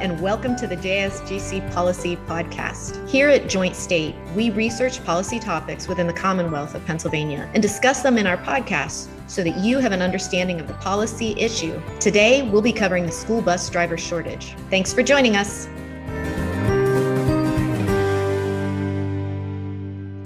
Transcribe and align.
and 0.00 0.20
welcome 0.20 0.54
to 0.54 0.66
the 0.66 0.76
JSGC 0.76 1.72
Policy 1.72 2.16
Podcast. 2.26 3.08
Here 3.08 3.30
at 3.30 3.48
Joint 3.48 3.74
State, 3.74 4.14
we 4.34 4.50
research 4.50 5.02
policy 5.04 5.40
topics 5.40 5.88
within 5.88 6.06
the 6.06 6.12
Commonwealth 6.12 6.74
of 6.74 6.84
Pennsylvania 6.84 7.48
and 7.54 7.62
discuss 7.62 8.02
them 8.02 8.18
in 8.18 8.26
our 8.26 8.36
podcast 8.36 9.08
so 9.26 9.42
that 9.42 9.56
you 9.56 9.78
have 9.78 9.92
an 9.92 10.02
understanding 10.02 10.60
of 10.60 10.68
the 10.68 10.74
policy 10.74 11.34
issue. 11.38 11.80
Today, 11.98 12.42
we'll 12.42 12.60
be 12.60 12.74
covering 12.74 13.06
the 13.06 13.12
school 13.12 13.40
bus 13.40 13.70
driver 13.70 13.96
shortage. 13.96 14.54
Thanks 14.68 14.92
for 14.92 15.02
joining 15.02 15.34
us. 15.34 15.66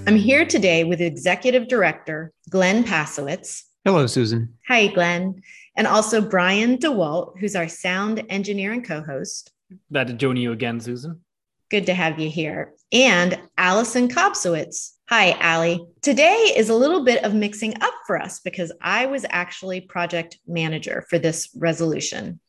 I'm 0.09 0.17
here 0.17 0.45
today 0.45 0.83
with 0.83 1.01
Executive 1.01 1.69
Director 1.69 2.33
Glenn 2.49 2.83
Pasewicz. 2.83 3.63
Hello, 3.85 4.09
Susan. 4.09 4.53
Hi, 4.67 4.89
Glenn 4.89 5.41
and 5.77 5.87
also 5.87 6.21
Brian 6.21 6.77
DeWalt, 6.77 7.39
who's 7.39 7.57
our 7.57 7.69
sound 7.69 8.23
engineer 8.29 8.73
and 8.73 8.87
co 8.87 9.03
host. 9.03 9.51
Glad 9.93 10.09
to 10.09 10.15
join 10.15 10.37
you 10.37 10.53
again, 10.53 10.81
Susan. 10.81 11.21
Good 11.71 11.87
to 11.87 11.95
have 11.95 12.19
you 12.19 12.29
here. 12.29 12.75
And 12.93 13.39
Allison 13.57 14.09
Kobsowitz. 14.09 14.93
Hi, 15.09 15.33
Allie. 15.41 15.85
Today 16.03 16.53
is 16.57 16.69
a 16.69 16.75
little 16.75 17.05
bit 17.05 17.25
of 17.25 17.35
mixing 17.35 17.81
up 17.81 17.95
for 18.07 18.21
us 18.21 18.41
because 18.41 18.73
I 18.81 19.07
was 19.07 19.25
actually 19.29 19.81
project 19.81 20.39
manager 20.47 21.05
for 21.09 21.19
this 21.19 21.51
resolution. 21.57 22.41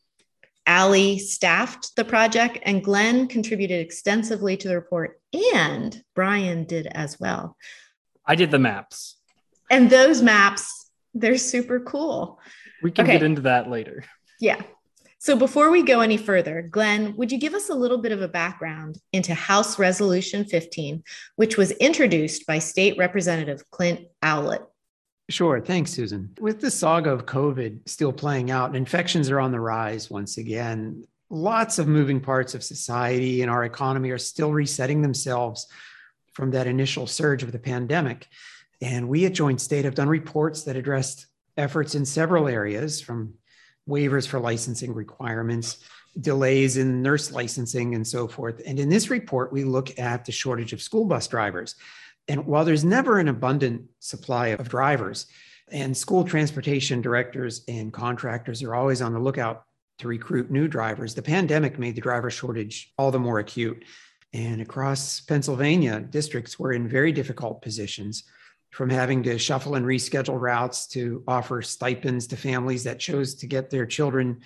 Allie 0.66 1.18
staffed 1.18 1.94
the 1.96 2.04
project, 2.04 2.58
and 2.62 2.84
Glenn 2.84 3.26
contributed 3.26 3.80
extensively 3.80 4.56
to 4.56 4.68
the 4.68 4.76
report, 4.76 5.20
and 5.54 6.02
Brian 6.14 6.64
did 6.64 6.86
as 6.86 7.18
well. 7.18 7.56
I 8.24 8.36
did 8.36 8.50
the 8.50 8.60
maps. 8.60 9.16
And 9.70 9.90
those 9.90 10.22
maps, 10.22 10.90
they're 11.14 11.36
super 11.36 11.80
cool. 11.80 12.38
We 12.82 12.92
can 12.92 13.04
okay. 13.04 13.14
get 13.14 13.22
into 13.22 13.42
that 13.42 13.68
later. 13.68 14.04
Yeah. 14.40 14.60
So 15.22 15.36
before 15.36 15.70
we 15.70 15.84
go 15.84 16.00
any 16.00 16.16
further, 16.16 16.62
Glenn, 16.62 17.16
would 17.16 17.30
you 17.30 17.38
give 17.38 17.54
us 17.54 17.68
a 17.68 17.74
little 17.76 17.98
bit 17.98 18.10
of 18.10 18.22
a 18.22 18.26
background 18.26 18.98
into 19.12 19.34
House 19.34 19.78
Resolution 19.78 20.44
15, 20.44 21.04
which 21.36 21.56
was 21.56 21.70
introduced 21.70 22.44
by 22.44 22.58
State 22.58 22.98
Representative 22.98 23.62
Clint 23.70 24.00
Owlett? 24.24 24.62
Sure. 25.30 25.60
Thanks, 25.60 25.92
Susan. 25.92 26.34
With 26.40 26.60
the 26.60 26.72
saga 26.72 27.12
of 27.12 27.24
COVID 27.24 27.88
still 27.88 28.12
playing 28.12 28.50
out, 28.50 28.74
infections 28.74 29.30
are 29.30 29.38
on 29.38 29.52
the 29.52 29.60
rise 29.60 30.10
once 30.10 30.38
again. 30.38 31.04
Lots 31.30 31.78
of 31.78 31.86
moving 31.86 32.18
parts 32.18 32.56
of 32.56 32.64
society 32.64 33.42
and 33.42 33.50
our 33.50 33.62
economy 33.62 34.10
are 34.10 34.18
still 34.18 34.52
resetting 34.52 35.02
themselves 35.02 35.68
from 36.32 36.50
that 36.50 36.66
initial 36.66 37.06
surge 37.06 37.44
of 37.44 37.52
the 37.52 37.60
pandemic. 37.60 38.26
And 38.80 39.08
we 39.08 39.24
at 39.26 39.34
Joint 39.34 39.60
State 39.60 39.84
have 39.84 39.94
done 39.94 40.08
reports 40.08 40.64
that 40.64 40.74
addressed 40.74 41.28
efforts 41.56 41.94
in 41.94 42.04
several 42.04 42.48
areas 42.48 43.00
from 43.00 43.34
waivers 43.88 44.26
for 44.26 44.38
licensing 44.38 44.94
requirements, 44.94 45.78
delays 46.20 46.76
in 46.76 47.02
nurse 47.02 47.32
licensing, 47.32 47.94
and 47.94 48.06
so 48.06 48.28
forth. 48.28 48.60
And 48.66 48.78
in 48.78 48.88
this 48.88 49.10
report, 49.10 49.52
we 49.52 49.64
look 49.64 49.98
at 49.98 50.24
the 50.24 50.32
shortage 50.32 50.72
of 50.72 50.82
school 50.82 51.04
bus 51.04 51.26
drivers. 51.26 51.74
And 52.28 52.46
while 52.46 52.64
there's 52.64 52.84
never 52.84 53.18
an 53.18 53.28
abundant 53.28 53.82
supply 53.98 54.48
of 54.48 54.68
drivers, 54.68 55.26
and 55.70 55.96
school 55.96 56.24
transportation 56.24 57.00
directors 57.00 57.64
and 57.66 57.92
contractors 57.92 58.62
are 58.62 58.74
always 58.74 59.00
on 59.00 59.12
the 59.12 59.18
lookout 59.18 59.64
to 59.98 60.08
recruit 60.08 60.50
new 60.50 60.68
drivers, 60.68 61.14
the 61.14 61.22
pandemic 61.22 61.78
made 61.78 61.94
the 61.96 62.00
driver 62.00 62.30
shortage 62.30 62.92
all 62.98 63.10
the 63.10 63.18
more 63.18 63.38
acute. 63.38 63.84
And 64.34 64.60
across 64.60 65.20
Pennsylvania, 65.20 66.00
districts 66.00 66.58
were 66.58 66.72
in 66.72 66.88
very 66.88 67.12
difficult 67.12 67.62
positions 67.62 68.24
from 68.72 68.90
having 68.90 69.22
to 69.22 69.38
shuffle 69.38 69.74
and 69.74 69.86
reschedule 69.86 70.40
routes 70.40 70.86
to 70.88 71.22
offer 71.28 71.62
stipends 71.62 72.26
to 72.26 72.36
families 72.36 72.84
that 72.84 72.98
chose 72.98 73.34
to 73.36 73.46
get 73.46 73.70
their 73.70 73.86
children 73.86 74.40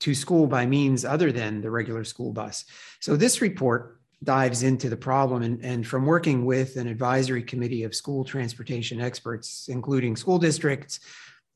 to 0.00 0.14
school 0.14 0.46
by 0.46 0.64
means 0.64 1.04
other 1.04 1.30
than 1.30 1.60
the 1.60 1.70
regular 1.70 2.02
school 2.02 2.32
bus. 2.32 2.64
So, 3.00 3.14
this 3.14 3.40
report 3.40 4.00
dives 4.24 4.62
into 4.64 4.88
the 4.88 4.96
problem 4.96 5.42
and, 5.42 5.64
and 5.64 5.86
from 5.86 6.04
working 6.04 6.44
with 6.44 6.76
an 6.76 6.88
advisory 6.88 7.42
committee 7.42 7.84
of 7.84 7.94
school 7.94 8.24
transportation 8.24 9.00
experts, 9.00 9.68
including 9.68 10.16
school 10.16 10.38
districts, 10.38 10.98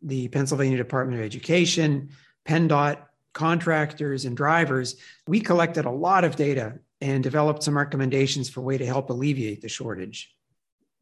the 0.00 0.28
Pennsylvania 0.28 0.76
Department 0.76 1.18
of 1.18 1.24
Education, 1.24 2.10
PennDOT, 2.46 2.98
contractors, 3.32 4.26
and 4.26 4.36
drivers, 4.36 4.96
we 5.26 5.40
collected 5.40 5.86
a 5.86 5.90
lot 5.90 6.24
of 6.24 6.36
data 6.36 6.78
and 7.00 7.22
developed 7.22 7.62
some 7.62 7.76
recommendations 7.76 8.48
for 8.48 8.60
a 8.60 8.64
way 8.64 8.78
to 8.78 8.86
help 8.86 9.10
alleviate 9.10 9.62
the 9.62 9.68
shortage. 9.68 10.32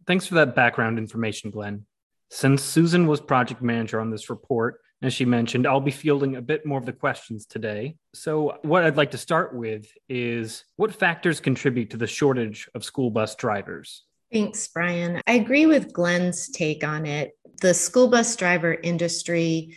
Thanks 0.07 0.27
for 0.27 0.35
that 0.37 0.55
background 0.55 0.99
information, 0.99 1.51
Glenn. 1.51 1.87
Since 2.31 2.63
Susan 2.63 3.07
was 3.07 3.21
project 3.21 3.61
manager 3.61 4.01
on 4.01 4.11
this 4.11 4.31
report, 4.31 4.81
as 5.03 5.15
she 5.15 5.25
mentioned, 5.25 5.67
I'll 5.67 5.81
be 5.81 5.91
fielding 5.91 6.37
a 6.37 6.43
bit 6.43 6.67
more 6.67 6.79
of 6.79 6.87
the 6.87 6.93
questions 6.93 7.47
today. 7.47 7.97
So, 8.15 8.59
what 8.63 8.85
I'd 8.85 8.97
like 8.97 9.13
to 9.13 9.19
start 9.19 9.55
with 9.55 9.91
is 10.09 10.65
what 10.77 10.95
factors 10.95 11.41
contribute 11.41 11.91
to 11.91 11.97
the 11.97 12.07
shortage 12.07 12.69
of 12.75 12.85
school 12.85 13.11
bus 13.11 13.35
drivers? 13.35 14.05
Thanks, 14.31 14.69
Brian. 14.69 15.21
I 15.27 15.33
agree 15.33 15.67
with 15.67 15.93
Glenn's 15.93 16.49
take 16.51 16.85
on 16.85 17.07
it. 17.07 17.33
The 17.63 17.75
school 17.75 18.09
bus 18.09 18.37
driver 18.37 18.75
industry 18.75 19.77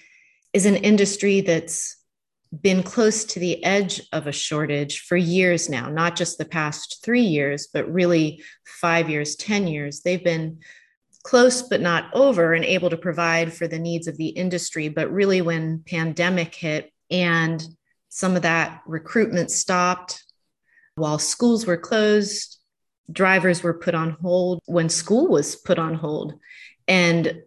is 0.52 0.66
an 0.66 0.76
industry 0.76 1.42
that's 1.42 2.03
been 2.62 2.84
close 2.84 3.26
to 3.26 3.40
the 3.40 3.64
edge 3.64 4.02
of 4.12 4.28
a 4.28 4.32
shortage 4.32 5.02
for 5.02 5.18
years 5.18 5.70
now, 5.70 5.90
not 5.90 6.16
just 6.16 6.38
the 6.38 6.46
past 6.46 7.04
three 7.04 7.22
years, 7.22 7.68
but 7.74 7.92
really 7.92 8.44
five 8.66 9.10
years, 9.10 9.36
10 9.36 9.68
years. 9.68 10.02
They've 10.02 10.24
been 10.24 10.60
close 11.24 11.62
but 11.62 11.82
not 11.82 12.14
over 12.14 12.54
and 12.54 12.66
able 12.66 12.90
to 12.90 12.98
provide 12.98 13.54
for 13.54 13.68
the 13.68 13.80
needs 13.80 14.08
of 14.08 14.18
the 14.18 14.28
industry. 14.28 14.90
But 14.90 15.12
really, 15.12 15.42
when 15.42 15.84
pandemic 15.88 16.54
hit 16.54 16.92
and 17.10 17.66
some 18.10 18.36
of 18.36 18.44
that 18.44 18.82
recruitment 18.86 19.50
stopped 19.50 20.24
while 20.96 21.18
schools 21.18 21.66
were 21.66 21.78
closed, 21.78 22.60
drivers 23.12 23.64
were 23.64 23.74
put 23.74 23.96
on 23.96 24.12
hold 24.22 24.60
when 24.66 24.90
school 24.90 25.28
was 25.28 25.56
put 25.56 25.80
on 25.80 25.96
hold. 25.96 26.40
And 26.88 27.42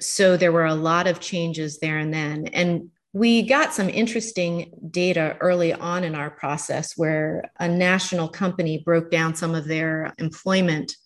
so 0.00 0.36
there 0.36 0.52
were 0.52 0.66
a 0.66 0.74
lot 0.74 1.06
of 1.06 1.20
changes 1.20 1.78
there 1.78 1.96
and 1.96 2.12
then. 2.12 2.48
And 2.48 2.90
we 3.12 3.42
got 3.42 3.74
some 3.74 3.88
interesting 3.90 4.72
data 4.90 5.36
early 5.40 5.72
on 5.72 6.02
in 6.02 6.14
our 6.14 6.30
process 6.30 6.96
where 6.96 7.50
a 7.60 7.68
national 7.68 8.28
company 8.28 8.82
broke 8.84 9.10
down 9.10 9.34
some 9.34 9.54
of 9.54 9.66
their 9.66 10.14
employment 10.18 10.96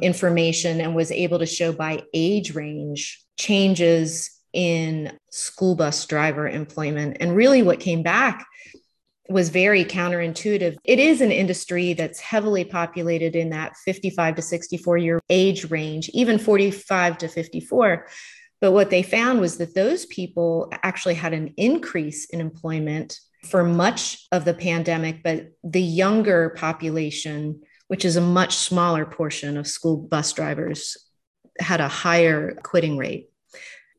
information 0.00 0.80
and 0.80 0.94
was 0.94 1.12
able 1.12 1.38
to 1.38 1.46
show 1.46 1.72
by 1.72 2.02
age 2.14 2.54
range 2.54 3.22
changes 3.38 4.30
in 4.52 5.12
school 5.30 5.74
bus 5.74 6.06
driver 6.06 6.48
employment. 6.48 7.18
And 7.20 7.36
really, 7.36 7.62
what 7.62 7.80
came 7.80 8.02
back 8.02 8.46
was 9.28 9.48
very 9.48 9.84
counterintuitive. 9.84 10.76
It 10.84 10.98
is 10.98 11.20
an 11.20 11.32
industry 11.32 11.92
that's 11.94 12.20
heavily 12.20 12.64
populated 12.64 13.34
in 13.36 13.50
that 13.50 13.76
55 13.84 14.36
to 14.36 14.42
64 14.42 14.98
year 14.98 15.20
age 15.28 15.70
range, 15.70 16.08
even 16.10 16.38
45 16.38 17.18
to 17.18 17.28
54. 17.28 18.06
But 18.64 18.72
what 18.72 18.88
they 18.88 19.02
found 19.02 19.42
was 19.42 19.58
that 19.58 19.74
those 19.74 20.06
people 20.06 20.72
actually 20.82 21.16
had 21.16 21.34
an 21.34 21.52
increase 21.58 22.24
in 22.24 22.40
employment 22.40 23.20
for 23.42 23.62
much 23.62 24.26
of 24.32 24.46
the 24.46 24.54
pandemic, 24.54 25.22
but 25.22 25.48
the 25.62 25.82
younger 25.82 26.48
population, 26.56 27.60
which 27.88 28.06
is 28.06 28.16
a 28.16 28.22
much 28.22 28.56
smaller 28.56 29.04
portion 29.04 29.58
of 29.58 29.66
school 29.66 29.98
bus 29.98 30.32
drivers, 30.32 30.96
had 31.60 31.82
a 31.82 31.88
higher 31.88 32.54
quitting 32.62 32.96
rate. 32.96 33.28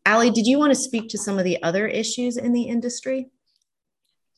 Allie, 0.03 0.31
did 0.31 0.47
you 0.47 0.57
want 0.57 0.71
to 0.71 0.79
speak 0.79 1.09
to 1.09 1.17
some 1.19 1.37
of 1.37 1.43
the 1.43 1.61
other 1.61 1.85
issues 1.85 2.35
in 2.35 2.51
the 2.51 2.63
industry? 2.63 3.29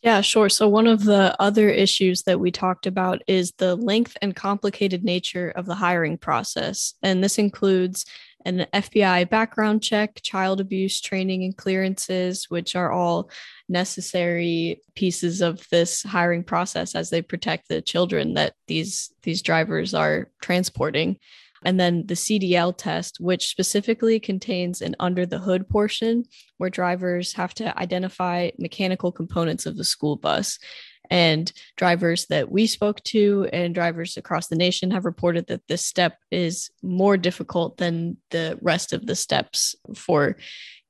Yeah, 0.04 0.20
sure. 0.20 0.50
So, 0.50 0.68
one 0.68 0.88
of 0.88 1.06
the 1.06 1.36
other 1.40 1.70
issues 1.70 2.24
that 2.24 2.40
we 2.40 2.52
talked 2.52 2.86
about 2.86 3.22
is 3.28 3.54
the 3.58 3.76
length 3.76 4.18
and 4.22 4.36
complicated 4.36 5.06
nature 5.06 5.52
of 5.56 5.66
the 5.66 5.76
hiring 5.76 6.18
process. 6.18 6.96
And 7.02 7.24
this 7.24 7.38
includes 7.38 8.06
an 8.46 8.66
FBI 8.74 9.30
background 9.30 9.84
check, 9.84 10.22
child 10.22 10.62
abuse 10.62 11.02
training 11.02 11.44
and 11.44 11.56
clearances, 11.56 12.46
which 12.50 12.76
are 12.76 12.92
all 12.92 13.30
necessary 13.68 14.82
pieces 14.96 15.42
of 15.42 15.66
this 15.70 16.04
hiring 16.04 16.44
process 16.44 16.96
as 16.96 17.10
they 17.10 17.22
protect 17.22 17.68
the 17.68 17.82
children 17.82 18.36
that 18.36 18.54
these 18.68 19.12
these 19.24 19.42
drivers 19.42 19.94
are 19.94 20.30
transporting. 20.42 21.18
And 21.66 21.80
then 21.80 22.06
the 22.06 22.14
CDL 22.14 22.78
test, 22.78 23.18
which 23.20 23.48
specifically 23.48 24.20
contains 24.20 24.82
an 24.82 24.96
under 25.00 25.26
the 25.26 25.40
hood 25.40 25.68
portion 25.68 26.26
where 26.58 26.70
drivers 26.70 27.34
have 27.34 27.54
to 27.56 27.78
identify 27.78 28.52
mechanical 28.60 29.12
components 29.12 29.66
of 29.66 29.76
the 29.76 29.84
school 29.84 30.16
bus. 30.16 30.60
And 31.10 31.52
drivers 31.76 32.26
that 32.28 32.52
we 32.52 32.68
spoke 32.68 33.02
to 33.04 33.48
and 33.54 33.74
drivers 33.74 34.18
across 34.18 34.48
the 34.48 34.56
nation 34.56 34.92
have 34.92 35.06
reported 35.06 35.48
that 35.48 35.68
this 35.68 35.86
step 35.86 36.18
is 36.32 36.70
more 36.82 37.18
difficult 37.18 37.78
than 37.78 38.18
the 38.32 38.58
rest 38.62 38.94
of 38.94 39.06
the 39.06 39.16
steps 39.16 39.76
for 39.96 40.38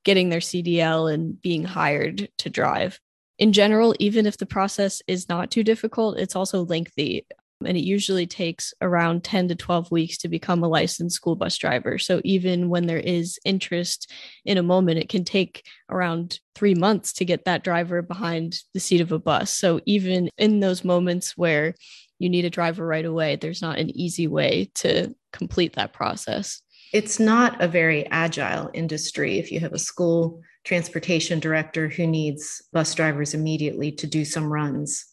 getting 0.04 0.28
their 0.28 0.40
CDL 0.40 1.12
and 1.12 1.40
being 1.40 1.64
hired 1.64 2.28
to 2.38 2.50
drive. 2.50 3.00
In 3.38 3.52
general, 3.52 3.94
even 4.00 4.26
if 4.26 4.36
the 4.36 4.46
process 4.46 5.00
is 5.06 5.28
not 5.28 5.50
too 5.50 5.62
difficult, 5.62 6.18
it's 6.18 6.34
also 6.34 6.64
lengthy. 6.64 7.24
And 7.64 7.76
it 7.76 7.84
usually 7.84 8.26
takes 8.26 8.72
around 8.80 9.24
10 9.24 9.48
to 9.48 9.54
12 9.54 9.90
weeks 9.90 10.18
to 10.18 10.28
become 10.28 10.62
a 10.62 10.68
licensed 10.68 11.16
school 11.16 11.34
bus 11.34 11.56
driver. 11.56 11.98
So 11.98 12.20
even 12.24 12.68
when 12.68 12.86
there 12.86 12.98
is 12.98 13.38
interest 13.44 14.12
in 14.44 14.58
a 14.58 14.62
moment, 14.62 14.98
it 14.98 15.08
can 15.08 15.24
take 15.24 15.66
around 15.90 16.38
three 16.54 16.74
months 16.74 17.12
to 17.14 17.24
get 17.24 17.44
that 17.44 17.64
driver 17.64 18.00
behind 18.02 18.60
the 18.74 18.80
seat 18.80 19.00
of 19.00 19.12
a 19.12 19.18
bus. 19.18 19.50
So 19.50 19.80
even 19.86 20.30
in 20.38 20.60
those 20.60 20.84
moments 20.84 21.36
where 21.36 21.74
you 22.18 22.28
need 22.28 22.44
a 22.44 22.50
driver 22.50 22.86
right 22.86 23.04
away, 23.04 23.36
there's 23.36 23.62
not 23.62 23.78
an 23.78 23.96
easy 23.96 24.28
way 24.28 24.70
to 24.76 25.14
complete 25.32 25.74
that 25.74 25.92
process. 25.92 26.62
It's 26.92 27.20
not 27.20 27.60
a 27.60 27.68
very 27.68 28.06
agile 28.06 28.70
industry 28.72 29.38
if 29.38 29.52
you 29.52 29.60
have 29.60 29.72
a 29.72 29.78
school 29.78 30.40
transportation 30.64 31.40
director 31.40 31.88
who 31.88 32.06
needs 32.06 32.62
bus 32.72 32.94
drivers 32.94 33.34
immediately 33.34 33.92
to 33.92 34.06
do 34.06 34.24
some 34.24 34.52
runs 34.52 35.06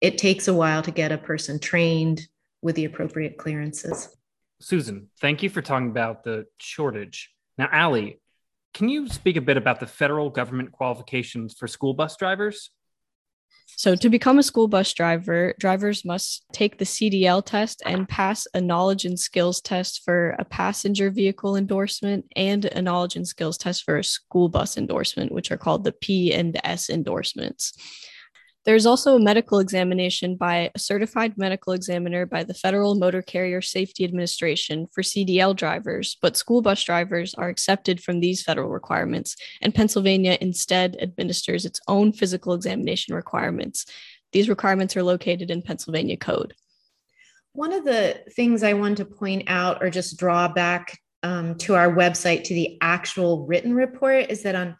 it 0.00 0.18
takes 0.18 0.48
a 0.48 0.54
while 0.54 0.82
to 0.82 0.90
get 0.90 1.12
a 1.12 1.18
person 1.18 1.58
trained 1.58 2.28
with 2.62 2.76
the 2.76 2.84
appropriate 2.84 3.38
clearances. 3.38 4.16
Susan, 4.60 5.08
thank 5.20 5.42
you 5.42 5.50
for 5.50 5.62
talking 5.62 5.90
about 5.90 6.24
the 6.24 6.46
shortage. 6.58 7.30
Now, 7.56 7.68
Allie, 7.70 8.20
can 8.74 8.88
you 8.88 9.08
speak 9.08 9.36
a 9.36 9.40
bit 9.40 9.56
about 9.56 9.80
the 9.80 9.86
federal 9.86 10.30
government 10.30 10.72
qualifications 10.72 11.54
for 11.54 11.66
school 11.66 11.94
bus 11.94 12.16
drivers? 12.16 12.70
So, 13.76 13.94
to 13.94 14.08
become 14.08 14.38
a 14.38 14.42
school 14.42 14.66
bus 14.66 14.92
driver, 14.92 15.54
drivers 15.58 16.04
must 16.04 16.44
take 16.52 16.78
the 16.78 16.84
CDL 16.84 17.44
test 17.44 17.82
and 17.86 18.08
pass 18.08 18.46
a 18.54 18.60
knowledge 18.60 19.04
and 19.04 19.18
skills 19.18 19.60
test 19.60 20.02
for 20.04 20.30
a 20.38 20.44
passenger 20.44 21.10
vehicle 21.10 21.54
endorsement 21.54 22.24
and 22.34 22.64
a 22.64 22.82
knowledge 22.82 23.14
and 23.14 23.28
skills 23.28 23.58
test 23.58 23.84
for 23.84 23.98
a 23.98 24.04
school 24.04 24.48
bus 24.48 24.76
endorsement, 24.76 25.30
which 25.30 25.52
are 25.52 25.56
called 25.56 25.84
the 25.84 25.92
P 25.92 26.32
and 26.32 26.58
S 26.64 26.90
endorsements. 26.90 27.72
There's 28.68 28.84
also 28.84 29.16
a 29.16 29.18
medical 29.18 29.60
examination 29.60 30.36
by 30.36 30.70
a 30.74 30.78
certified 30.78 31.38
medical 31.38 31.72
examiner 31.72 32.26
by 32.26 32.44
the 32.44 32.52
Federal 32.52 32.96
Motor 32.96 33.22
Carrier 33.22 33.62
Safety 33.62 34.04
Administration 34.04 34.86
for 34.92 35.00
CDL 35.00 35.56
drivers, 35.56 36.18
but 36.20 36.36
school 36.36 36.60
bus 36.60 36.84
drivers 36.84 37.32
are 37.32 37.48
accepted 37.48 38.02
from 38.02 38.20
these 38.20 38.42
federal 38.42 38.68
requirements, 38.68 39.36
and 39.62 39.74
Pennsylvania 39.74 40.36
instead 40.42 40.98
administers 41.00 41.64
its 41.64 41.80
own 41.88 42.12
physical 42.12 42.52
examination 42.52 43.14
requirements. 43.14 43.86
These 44.32 44.50
requirements 44.50 44.94
are 44.98 45.02
located 45.02 45.50
in 45.50 45.62
Pennsylvania 45.62 46.18
Code. 46.18 46.52
One 47.54 47.72
of 47.72 47.86
the 47.86 48.22
things 48.36 48.62
I 48.62 48.74
want 48.74 48.98
to 48.98 49.06
point 49.06 49.44
out 49.46 49.82
or 49.82 49.88
just 49.88 50.18
draw 50.18 50.46
back 50.46 50.98
um, 51.22 51.54
to 51.60 51.74
our 51.74 51.90
website 51.90 52.44
to 52.44 52.54
the 52.54 52.76
actual 52.82 53.46
written 53.46 53.72
report 53.72 54.26
is 54.28 54.42
that 54.42 54.54
on 54.54 54.76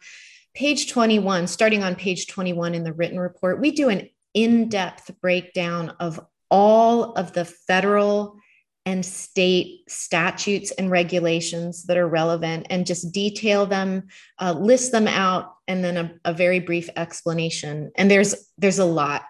page 0.59 0.91
21, 0.91 1.47
starting 1.47 1.83
on 1.83 1.95
page 1.95 2.27
21 2.27 2.75
in 2.75 2.83
the 2.83 2.91
written 2.91 3.17
report, 3.17 3.61
we 3.61 3.71
do 3.71 3.87
an 3.87 4.09
in 4.33 4.67
depth 4.67 5.09
breakdown 5.21 5.95
of 6.01 6.19
all 6.51 7.13
of 7.13 7.31
the 7.31 7.45
federal 7.45 8.37
and 8.85 9.05
state 9.05 9.89
statutes 9.89 10.71
and 10.71 10.91
regulations 10.91 11.83
that 11.85 11.95
are 11.95 12.09
relevant 12.09 12.67
and 12.69 12.85
just 12.85 13.13
detail 13.13 13.65
them 13.65 14.07
uh, 14.39 14.51
list 14.51 14.91
them 14.91 15.07
out 15.07 15.55
and 15.69 15.81
then 15.81 15.95
a, 15.95 16.13
a 16.25 16.33
very 16.33 16.59
brief 16.59 16.89
explanation. 16.97 17.89
And 17.95 18.11
there's 18.11 18.51
there's 18.57 18.79
a 18.79 18.85
lot. 18.85 19.23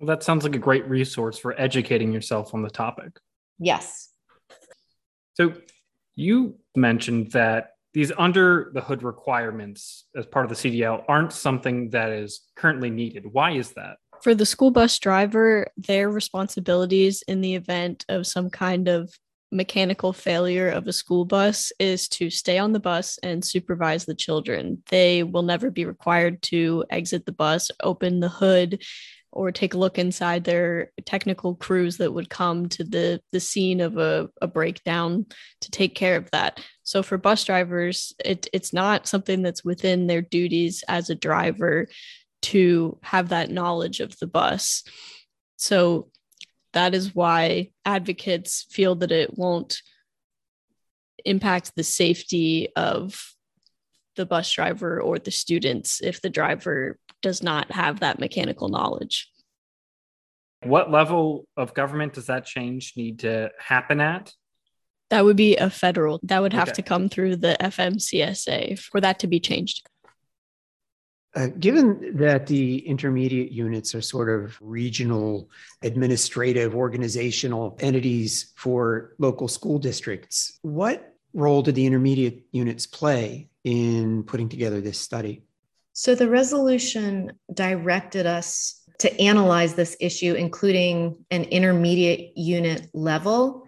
Well 0.00 0.08
that 0.08 0.24
sounds 0.24 0.42
like 0.42 0.56
a 0.56 0.58
great 0.58 0.88
resource 0.88 1.38
for 1.38 1.58
educating 1.60 2.12
yourself 2.12 2.52
on 2.52 2.62
the 2.62 2.70
topic. 2.70 3.20
Yes. 3.60 4.10
So 5.34 5.54
you 6.16 6.56
mentioned 6.74 7.30
that 7.30 7.73
these 7.94 8.12
under 8.18 8.70
the 8.74 8.80
hood 8.80 9.02
requirements 9.02 10.04
as 10.16 10.26
part 10.26 10.44
of 10.44 10.50
the 10.50 10.56
CDL 10.70 11.04
aren't 11.08 11.32
something 11.32 11.90
that 11.90 12.10
is 12.10 12.42
currently 12.56 12.90
needed. 12.90 13.24
Why 13.24 13.52
is 13.52 13.70
that? 13.72 13.96
For 14.22 14.34
the 14.34 14.46
school 14.46 14.70
bus 14.70 14.98
driver, 14.98 15.68
their 15.76 16.10
responsibilities 16.10 17.22
in 17.28 17.40
the 17.40 17.54
event 17.54 18.04
of 18.08 18.26
some 18.26 18.50
kind 18.50 18.88
of 18.88 19.12
mechanical 19.52 20.12
failure 20.12 20.68
of 20.68 20.88
a 20.88 20.92
school 20.92 21.24
bus 21.24 21.72
is 21.78 22.08
to 22.08 22.28
stay 22.28 22.58
on 22.58 22.72
the 22.72 22.80
bus 22.80 23.18
and 23.22 23.44
supervise 23.44 24.04
the 24.04 24.14
children. 24.14 24.82
They 24.88 25.22
will 25.22 25.42
never 25.42 25.70
be 25.70 25.84
required 25.84 26.42
to 26.42 26.84
exit 26.90 27.24
the 27.24 27.32
bus, 27.32 27.70
open 27.80 28.18
the 28.18 28.28
hood, 28.28 28.82
or 29.34 29.50
take 29.50 29.74
a 29.74 29.78
look 29.78 29.98
inside 29.98 30.44
their 30.44 30.92
technical 31.04 31.56
crews 31.56 31.98
that 31.98 32.12
would 32.12 32.30
come 32.30 32.68
to 32.68 32.84
the 32.84 33.20
the 33.32 33.40
scene 33.40 33.80
of 33.80 33.98
a, 33.98 34.30
a 34.40 34.46
breakdown 34.46 35.26
to 35.60 35.70
take 35.70 35.94
care 35.94 36.16
of 36.16 36.30
that. 36.30 36.60
So 36.84 37.02
for 37.02 37.18
bus 37.18 37.44
drivers 37.44 38.14
it, 38.24 38.46
it's 38.52 38.72
not 38.72 39.06
something 39.06 39.42
that's 39.42 39.64
within 39.64 40.06
their 40.06 40.22
duties 40.22 40.84
as 40.88 41.10
a 41.10 41.14
driver 41.14 41.88
to 42.42 42.98
have 43.02 43.30
that 43.30 43.50
knowledge 43.50 44.00
of 44.00 44.18
the 44.18 44.26
bus. 44.26 44.84
So 45.56 46.10
that 46.72 46.94
is 46.94 47.14
why 47.14 47.70
advocates 47.84 48.66
feel 48.70 48.94
that 48.96 49.12
it 49.12 49.36
won't 49.36 49.80
impact 51.24 51.72
the 51.74 51.84
safety 51.84 52.68
of 52.76 53.34
the 54.16 54.26
bus 54.26 54.50
driver 54.52 55.00
or 55.00 55.18
the 55.18 55.30
students 55.30 56.00
if 56.02 56.20
the 56.20 56.30
driver 56.30 56.98
does 57.24 57.42
not 57.42 57.72
have 57.72 58.00
that 58.00 58.20
mechanical 58.20 58.68
knowledge. 58.68 59.28
What 60.62 60.90
level 60.90 61.46
of 61.56 61.74
government 61.74 62.14
does 62.14 62.26
that 62.26 62.46
change 62.46 62.92
need 62.96 63.20
to 63.20 63.50
happen 63.58 64.00
at? 64.00 64.32
That 65.10 65.24
would 65.24 65.36
be 65.36 65.56
a 65.56 65.68
federal, 65.70 66.20
that 66.22 66.40
would 66.40 66.52
have 66.52 66.68
okay. 66.68 66.76
to 66.76 66.82
come 66.82 67.08
through 67.08 67.36
the 67.36 67.56
FMCSA 67.60 68.78
for 68.78 69.00
that 69.00 69.18
to 69.20 69.26
be 69.26 69.40
changed. 69.40 69.86
Uh, 71.36 71.48
given 71.58 72.16
that 72.16 72.46
the 72.46 72.78
intermediate 72.86 73.50
units 73.50 73.94
are 73.94 74.00
sort 74.00 74.30
of 74.30 74.56
regional 74.60 75.50
administrative 75.82 76.76
organizational 76.76 77.76
entities 77.80 78.52
for 78.56 79.14
local 79.18 79.48
school 79.48 79.78
districts, 79.78 80.58
what 80.62 81.12
role 81.32 81.60
did 81.60 81.74
the 81.74 81.86
intermediate 81.86 82.44
units 82.52 82.86
play 82.86 83.50
in 83.64 84.22
putting 84.22 84.48
together 84.48 84.80
this 84.80 84.98
study? 84.98 85.42
So 85.94 86.16
the 86.16 86.28
resolution 86.28 87.32
directed 87.52 88.26
us 88.26 88.82
to 88.98 89.20
analyze 89.20 89.74
this 89.74 89.96
issue, 90.00 90.34
including 90.34 91.24
an 91.30 91.44
intermediate 91.44 92.36
unit 92.36 92.88
level. 92.92 93.64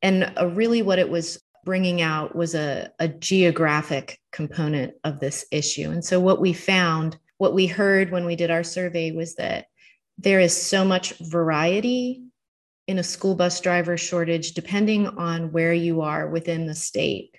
And 0.00 0.32
uh, 0.38 0.48
really, 0.48 0.80
what 0.80 0.98
it 0.98 1.10
was 1.10 1.42
bringing 1.64 2.00
out 2.00 2.34
was 2.34 2.54
a, 2.54 2.90
a 2.98 3.08
geographic 3.08 4.18
component 4.32 4.94
of 5.04 5.20
this 5.20 5.44
issue. 5.52 5.90
And 5.90 6.02
so, 6.02 6.18
what 6.18 6.40
we 6.40 6.54
found, 6.54 7.18
what 7.36 7.54
we 7.54 7.66
heard 7.66 8.10
when 8.10 8.24
we 8.24 8.34
did 8.34 8.50
our 8.50 8.64
survey 8.64 9.10
was 9.10 9.34
that 9.34 9.66
there 10.16 10.40
is 10.40 10.56
so 10.56 10.86
much 10.86 11.12
variety 11.18 12.22
in 12.86 12.98
a 12.98 13.04
school 13.04 13.34
bus 13.34 13.60
driver 13.60 13.98
shortage, 13.98 14.52
depending 14.52 15.06
on 15.06 15.52
where 15.52 15.74
you 15.74 16.00
are 16.00 16.28
within 16.28 16.66
the 16.66 16.74
state. 16.74 17.34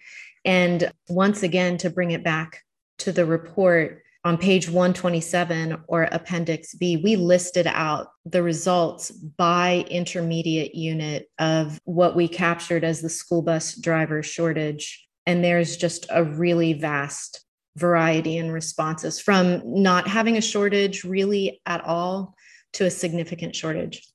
And 0.45 0.91
once 1.09 1.41
again, 1.41 1.79
to 1.79 1.89
bring 1.89 2.11
it 2.11 2.23
back 2.23 2.63
to 2.99 3.11
the 3.11 3.25
report, 3.25 4.03
on 4.29 4.37
page 4.37 4.69
127 4.69 5.75
or 5.87 6.03
Appendix 6.03 6.75
B, 6.75 6.97
we 6.97 7.15
listed 7.15 7.65
out 7.65 8.09
the 8.25 8.43
results 8.43 9.09
by 9.09 9.83
intermediate 9.89 10.75
unit 10.75 11.31
of 11.39 11.81
what 11.85 12.15
we 12.15 12.27
captured 12.27 12.83
as 12.83 13.01
the 13.01 13.09
school 13.09 13.41
bus 13.41 13.73
driver 13.73 14.21
shortage. 14.21 15.03
And 15.25 15.43
there's 15.43 15.77
just 15.77 16.05
a 16.11 16.23
really 16.23 16.73
vast 16.73 17.43
variety 17.75 18.37
in 18.37 18.51
responses 18.51 19.19
from 19.19 19.63
not 19.65 20.07
having 20.07 20.37
a 20.37 20.41
shortage 20.41 21.03
really 21.03 21.59
at 21.65 21.83
all 21.83 22.35
to 22.73 22.85
a 22.85 22.91
significant 22.91 23.55
shortage. 23.55 24.07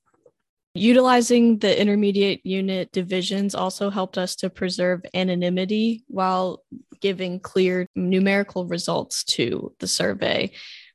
Utilizing 0.77 1.59
the 1.59 1.79
intermediate 1.79 2.45
unit 2.45 2.91
divisions 2.91 3.55
also 3.55 3.89
helped 3.89 4.17
us 4.17 4.35
to 4.35 4.49
preserve 4.49 5.05
anonymity 5.13 6.03
while 6.07 6.63
giving 6.99 7.39
clear 7.39 7.87
numerical 7.95 8.67
results 8.67 9.23
to 9.23 9.73
the 9.79 9.87
survey. 9.87 10.51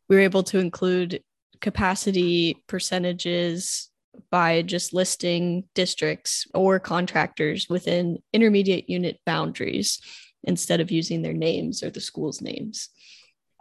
We 0.07 0.17
were 0.17 0.23
able 0.23 0.43
to 0.45 0.59
include 0.59 1.23
capacity 1.63 2.63
percentages 2.67 3.89
by 4.31 4.61
just 4.61 4.93
listing 4.93 5.65
districts 5.75 6.47
or 6.53 6.79
contractors 6.79 7.67
within 7.71 8.19
intermediate 8.35 8.91
unit 8.91 9.19
boundaries 9.25 9.99
instead 10.45 10.81
of 10.81 10.91
using 10.91 11.23
their 11.23 11.33
names 11.33 11.83
or 11.83 11.89
the 11.89 12.01
school's 12.01 12.43
names. 12.43 12.91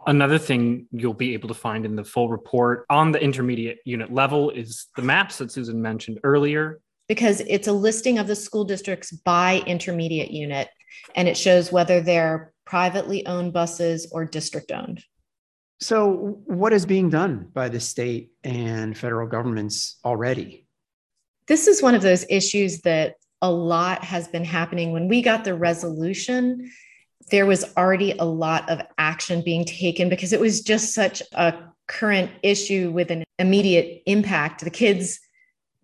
Another 0.06 0.38
thing 0.38 0.86
you'll 0.92 1.12
be 1.12 1.34
able 1.34 1.48
to 1.48 1.54
find 1.54 1.84
in 1.84 1.94
the 1.94 2.04
full 2.04 2.30
report 2.30 2.86
on 2.88 3.12
the 3.12 3.22
intermediate 3.22 3.78
unit 3.84 4.12
level 4.12 4.50
is 4.50 4.86
the 4.96 5.02
maps 5.02 5.38
that 5.38 5.52
Susan 5.52 5.80
mentioned 5.80 6.18
earlier. 6.24 6.80
Because 7.06 7.40
it's 7.40 7.68
a 7.68 7.72
listing 7.72 8.18
of 8.18 8.26
the 8.26 8.36
school 8.36 8.64
districts 8.64 9.10
by 9.10 9.62
intermediate 9.66 10.30
unit, 10.30 10.68
and 11.16 11.28
it 11.28 11.36
shows 11.36 11.70
whether 11.70 12.00
they're 12.00 12.52
privately 12.64 13.26
owned 13.26 13.52
buses 13.52 14.08
or 14.12 14.24
district 14.24 14.72
owned. 14.72 15.02
So, 15.80 16.40
what 16.44 16.72
is 16.72 16.86
being 16.86 17.10
done 17.10 17.48
by 17.52 17.68
the 17.68 17.80
state 17.80 18.32
and 18.44 18.96
federal 18.96 19.26
governments 19.26 19.98
already? 20.04 20.66
This 21.46 21.66
is 21.66 21.82
one 21.82 21.94
of 21.94 22.02
those 22.02 22.24
issues 22.28 22.80
that 22.82 23.16
a 23.42 23.50
lot 23.50 24.04
has 24.04 24.28
been 24.28 24.44
happening. 24.44 24.92
When 24.92 25.08
we 25.08 25.22
got 25.22 25.44
the 25.44 25.54
resolution, 25.54 26.70
there 27.30 27.46
was 27.46 27.64
already 27.76 28.12
a 28.18 28.24
lot 28.24 28.68
of 28.68 28.80
action 28.98 29.42
being 29.42 29.64
taken 29.64 30.08
because 30.08 30.32
it 30.32 30.40
was 30.40 30.62
just 30.62 30.94
such 30.94 31.22
a 31.32 31.54
current 31.86 32.30
issue 32.42 32.90
with 32.90 33.10
an 33.10 33.24
immediate 33.38 34.02
impact. 34.06 34.62
The 34.62 34.70
kids 34.70 35.20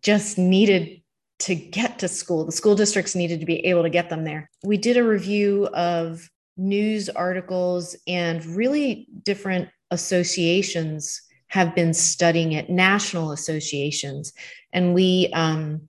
just 0.02 0.38
needed 0.38 1.02
to 1.40 1.54
get 1.54 1.98
to 1.98 2.08
school. 2.08 2.44
The 2.44 2.52
school 2.52 2.74
districts 2.74 3.14
needed 3.14 3.40
to 3.40 3.46
be 3.46 3.64
able 3.66 3.82
to 3.82 3.90
get 3.90 4.08
them 4.08 4.24
there. 4.24 4.50
We 4.64 4.76
did 4.76 4.96
a 4.96 5.04
review 5.04 5.66
of 5.68 6.28
news 6.56 7.08
articles 7.08 7.96
and 8.06 8.44
really 8.46 9.08
different 9.22 9.68
associations 9.90 11.22
have 11.48 11.74
been 11.74 11.94
studying 11.94 12.52
it, 12.52 12.70
national 12.70 13.32
associations. 13.32 14.32
And 14.72 14.94
we 14.94 15.30
um, 15.32 15.88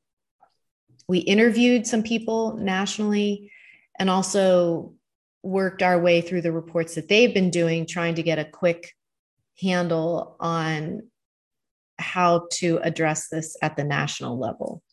we 1.07 1.19
interviewed 1.19 1.87
some 1.87 2.03
people 2.03 2.57
nationally 2.57 3.51
and 3.97 4.09
also 4.09 4.93
worked 5.47 5.81
our 5.81 5.99
way 5.99 6.21
through 6.21 6.41
the 6.41 6.51
reports 6.51 6.95
that 6.95 7.07
they've 7.07 7.33
been 7.33 7.49
doing, 7.49 7.85
trying 7.85 8.15
to 8.15 8.23
get 8.23 8.37
a 8.37 8.45
quick 8.45 8.93
handle 9.59 10.35
on 10.39 11.01
how 11.97 12.47
to 12.51 12.79
address 12.83 13.29
this 13.29 13.57
at 13.61 13.75
the 13.75 13.83
national 13.83 14.37
level. 14.37 14.83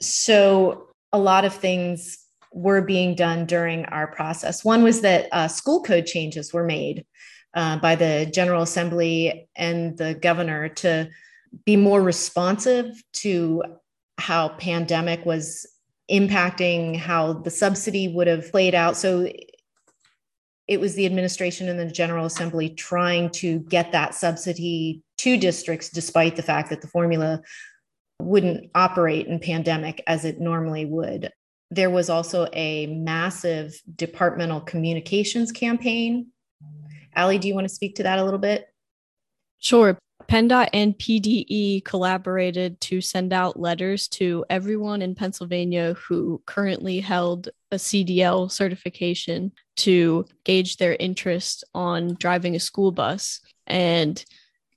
So, 0.00 0.88
a 1.12 1.18
lot 1.18 1.44
of 1.44 1.54
things 1.54 2.18
were 2.52 2.80
being 2.82 3.14
done 3.14 3.46
during 3.46 3.84
our 3.84 4.06
process. 4.06 4.64
One 4.64 4.82
was 4.82 5.02
that 5.02 5.28
uh, 5.30 5.48
school 5.48 5.82
code 5.82 6.06
changes 6.06 6.52
were 6.52 6.64
made 6.64 7.04
uh, 7.54 7.78
by 7.78 7.94
the 7.94 8.28
General 8.32 8.62
Assembly 8.62 9.48
and 9.54 9.96
the 9.96 10.14
governor 10.14 10.70
to 10.70 11.10
be 11.66 11.76
more 11.76 12.02
responsive 12.02 12.86
to 13.12 13.62
how 14.18 14.48
pandemic 14.48 15.24
was 15.26 15.66
impacting 16.10 16.96
how 16.96 17.32
the 17.32 17.50
subsidy 17.50 18.08
would 18.08 18.26
have 18.26 18.50
played 18.50 18.74
out. 18.74 18.96
So 18.96 19.28
it 20.68 20.80
was 20.80 20.94
the 20.94 21.06
administration 21.06 21.68
and 21.68 21.78
the 21.78 21.86
General 21.86 22.26
Assembly 22.26 22.70
trying 22.70 23.30
to 23.30 23.60
get 23.60 23.92
that 23.92 24.14
subsidy 24.14 25.02
to 25.18 25.36
districts, 25.36 25.90
despite 25.90 26.36
the 26.36 26.42
fact 26.42 26.70
that 26.70 26.80
the 26.80 26.88
formula 26.88 27.42
wouldn't 28.20 28.70
operate 28.74 29.26
in 29.26 29.38
pandemic 29.38 30.02
as 30.06 30.24
it 30.24 30.40
normally 30.40 30.84
would. 30.84 31.30
There 31.70 31.90
was 31.90 32.10
also 32.10 32.48
a 32.52 32.86
massive 32.86 33.74
departmental 33.96 34.60
communications 34.60 35.52
campaign. 35.52 36.28
Allie, 37.14 37.38
do 37.38 37.48
you 37.48 37.54
want 37.54 37.66
to 37.66 37.74
speak 37.74 37.96
to 37.96 38.02
that 38.04 38.18
a 38.18 38.24
little 38.24 38.38
bit? 38.38 38.66
Sure. 39.58 39.98
PennDOT 40.28 40.68
and 40.72 40.98
PDE 40.98 41.84
collaborated 41.84 42.80
to 42.82 43.00
send 43.00 43.32
out 43.32 43.58
letters 43.58 44.08
to 44.08 44.44
everyone 44.50 45.02
in 45.02 45.14
Pennsylvania 45.14 45.94
who 45.94 46.42
currently 46.46 47.00
held 47.00 47.48
a 47.70 47.76
CDL 47.76 48.50
certification 48.50 49.52
to 49.76 50.24
gauge 50.44 50.76
their 50.76 50.96
interest 50.98 51.64
on 51.74 52.14
driving 52.14 52.54
a 52.54 52.60
school 52.60 52.92
bus 52.92 53.40
and 53.66 54.24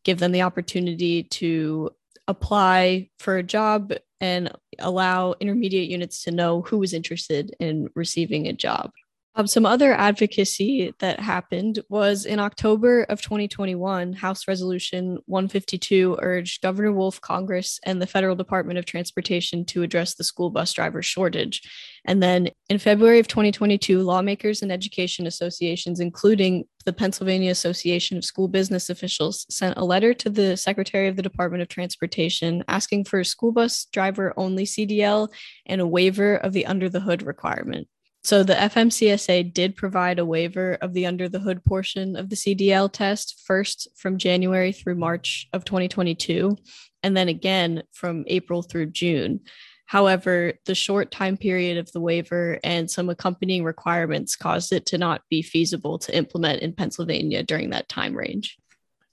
give 0.03 0.19
them 0.19 0.31
the 0.31 0.43
opportunity 0.43 1.23
to 1.23 1.89
apply 2.27 3.09
for 3.19 3.37
a 3.37 3.43
job 3.43 3.93
and 4.21 4.51
allow 4.79 5.33
intermediate 5.39 5.89
units 5.89 6.23
to 6.23 6.31
know 6.31 6.61
who 6.61 6.77
was 6.77 6.93
interested 6.93 7.55
in 7.59 7.89
receiving 7.95 8.47
a 8.47 8.53
job. 8.53 8.91
Um, 9.37 9.47
some 9.47 9.65
other 9.65 9.93
advocacy 9.93 10.93
that 10.99 11.19
happened 11.19 11.79
was 11.89 12.25
in 12.25 12.39
October 12.39 13.03
of 13.03 13.21
2021, 13.21 14.13
House 14.13 14.47
Resolution 14.47 15.17
152 15.25 16.17
urged 16.21 16.61
Governor 16.61 16.93
Wolf, 16.93 17.19
Congress, 17.19 17.77
and 17.83 18.01
the 18.01 18.07
Federal 18.07 18.37
Department 18.37 18.79
of 18.79 18.85
Transportation 18.85 19.65
to 19.65 19.83
address 19.83 20.15
the 20.15 20.23
school 20.23 20.51
bus 20.51 20.71
driver 20.71 21.01
shortage. 21.01 21.61
And 22.05 22.23
then 22.23 22.49
in 22.69 22.79
February 22.79 23.19
of 23.19 23.27
2022, 23.27 24.01
lawmakers 24.01 24.61
and 24.61 24.71
education 24.71 25.27
associations, 25.27 25.99
including 25.99 26.63
the 26.85 26.93
Pennsylvania 26.93 27.51
Association 27.51 28.17
of 28.17 28.23
School 28.23 28.47
Business 28.47 28.89
Officials, 28.89 29.45
sent 29.49 29.77
a 29.77 29.83
letter 29.83 30.13
to 30.13 30.29
the 30.29 30.55
Secretary 30.55 31.09
of 31.09 31.17
the 31.17 31.21
Department 31.21 31.61
of 31.61 31.67
Transportation 31.67 32.63
asking 32.69 33.03
for 33.03 33.19
a 33.19 33.25
school 33.25 33.51
bus 33.51 33.85
driver 33.91 34.33
only 34.37 34.63
CDL 34.63 35.27
and 35.65 35.81
a 35.81 35.87
waiver 35.87 36.35
of 36.35 36.53
the 36.53 36.65
under 36.65 36.87
the 36.87 37.01
hood 37.01 37.21
requirement. 37.21 37.89
So 38.25 38.41
the 38.41 38.55
FMCSA 38.55 39.53
did 39.53 39.75
provide 39.75 40.17
a 40.17 40.25
waiver 40.25 40.79
of 40.81 40.93
the 40.93 41.05
under 41.05 41.29
the 41.29 41.37
hood 41.37 41.63
portion 41.63 42.15
of 42.15 42.27
the 42.27 42.35
CDL 42.35 42.91
test 42.91 43.39
first 43.45 43.87
from 43.95 44.17
January 44.17 44.71
through 44.71 44.95
March 44.95 45.47
of 45.53 45.63
2022 45.63 46.57
and 47.03 47.15
then 47.15 47.29
again 47.29 47.83
from 47.91 48.23
April 48.25 48.63
through 48.63 48.87
June. 48.87 49.41
However, 49.85 50.53
the 50.65 50.73
short 50.73 51.11
time 51.11 51.37
period 51.37 51.77
of 51.77 51.91
the 51.91 52.01
waiver 52.01 52.59
and 52.63 52.89
some 52.89 53.11
accompanying 53.11 53.63
requirements 53.63 54.35
caused 54.35 54.73
it 54.73 54.87
to 54.87 54.97
not 54.97 55.21
be 55.29 55.43
feasible 55.43 55.99
to 55.99 56.17
implement 56.17 56.63
in 56.63 56.73
Pennsylvania 56.73 57.43
during 57.43 57.69
that 57.69 57.89
time 57.89 58.15
range. 58.15 58.57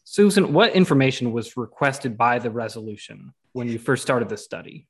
Susan, 0.05 0.55
what 0.55 0.75
information 0.75 1.33
was 1.33 1.55
requested 1.59 2.17
by 2.17 2.39
the 2.39 2.51
resolution 2.51 3.35
when 3.53 3.69
you 3.69 3.79
first 3.79 4.03
started 4.03 4.31
the 4.31 4.39
study? 4.39 4.89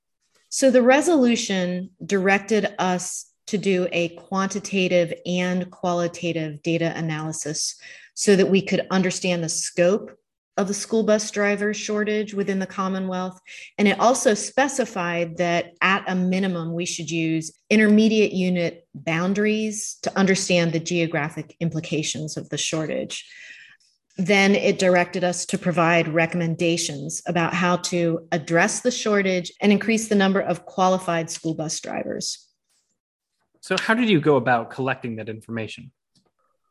So 0.49 0.71
the 0.71 0.83
resolution 0.83 1.91
directed 2.07 2.73
us 2.79 3.32
to 3.52 3.59
do 3.59 3.87
a 3.92 4.09
quantitative 4.16 5.12
and 5.26 5.71
qualitative 5.71 6.62
data 6.62 6.90
analysis 6.97 7.76
so 8.14 8.35
that 8.35 8.49
we 8.49 8.62
could 8.62 8.87
understand 8.90 9.44
the 9.44 9.49
scope 9.50 10.11
of 10.56 10.68
the 10.68 10.75
school 10.75 11.02
bus 11.02 11.30
driver 11.30 11.75
shortage 11.75 12.32
within 12.32 12.59
the 12.59 12.66
Commonwealth. 12.66 13.38
And 13.76 13.87
it 13.87 14.00
also 14.00 14.32
specified 14.32 15.37
that 15.37 15.75
at 15.82 16.02
a 16.06 16.14
minimum, 16.14 16.73
we 16.73 16.87
should 16.87 17.11
use 17.11 17.52
intermediate 17.68 18.32
unit 18.32 18.88
boundaries 18.94 19.99
to 20.00 20.18
understand 20.18 20.73
the 20.73 20.80
geographic 20.80 21.54
implications 21.61 22.38
of 22.38 22.49
the 22.49 22.56
shortage. 22.56 23.30
Then 24.16 24.54
it 24.54 24.78
directed 24.78 25.25
us 25.25 25.44
to 25.47 25.59
provide 25.59 26.09
recommendations 26.09 27.21
about 27.26 27.52
how 27.52 27.76
to 27.76 28.26
address 28.32 28.80
the 28.80 28.90
shortage 28.90 29.52
and 29.61 29.73
increase 29.73 30.09
the 30.09 30.14
number 30.14 30.40
of 30.40 30.64
qualified 30.64 31.30
school 31.30 31.52
bus 31.52 31.78
drivers. 31.80 32.49
So, 33.62 33.76
how 33.78 33.95
did 33.95 34.11
you 34.11 34.21
go 34.21 34.37
about 34.37 34.71
collecting 34.71 35.16
that 35.16 35.28
information? 35.28 35.92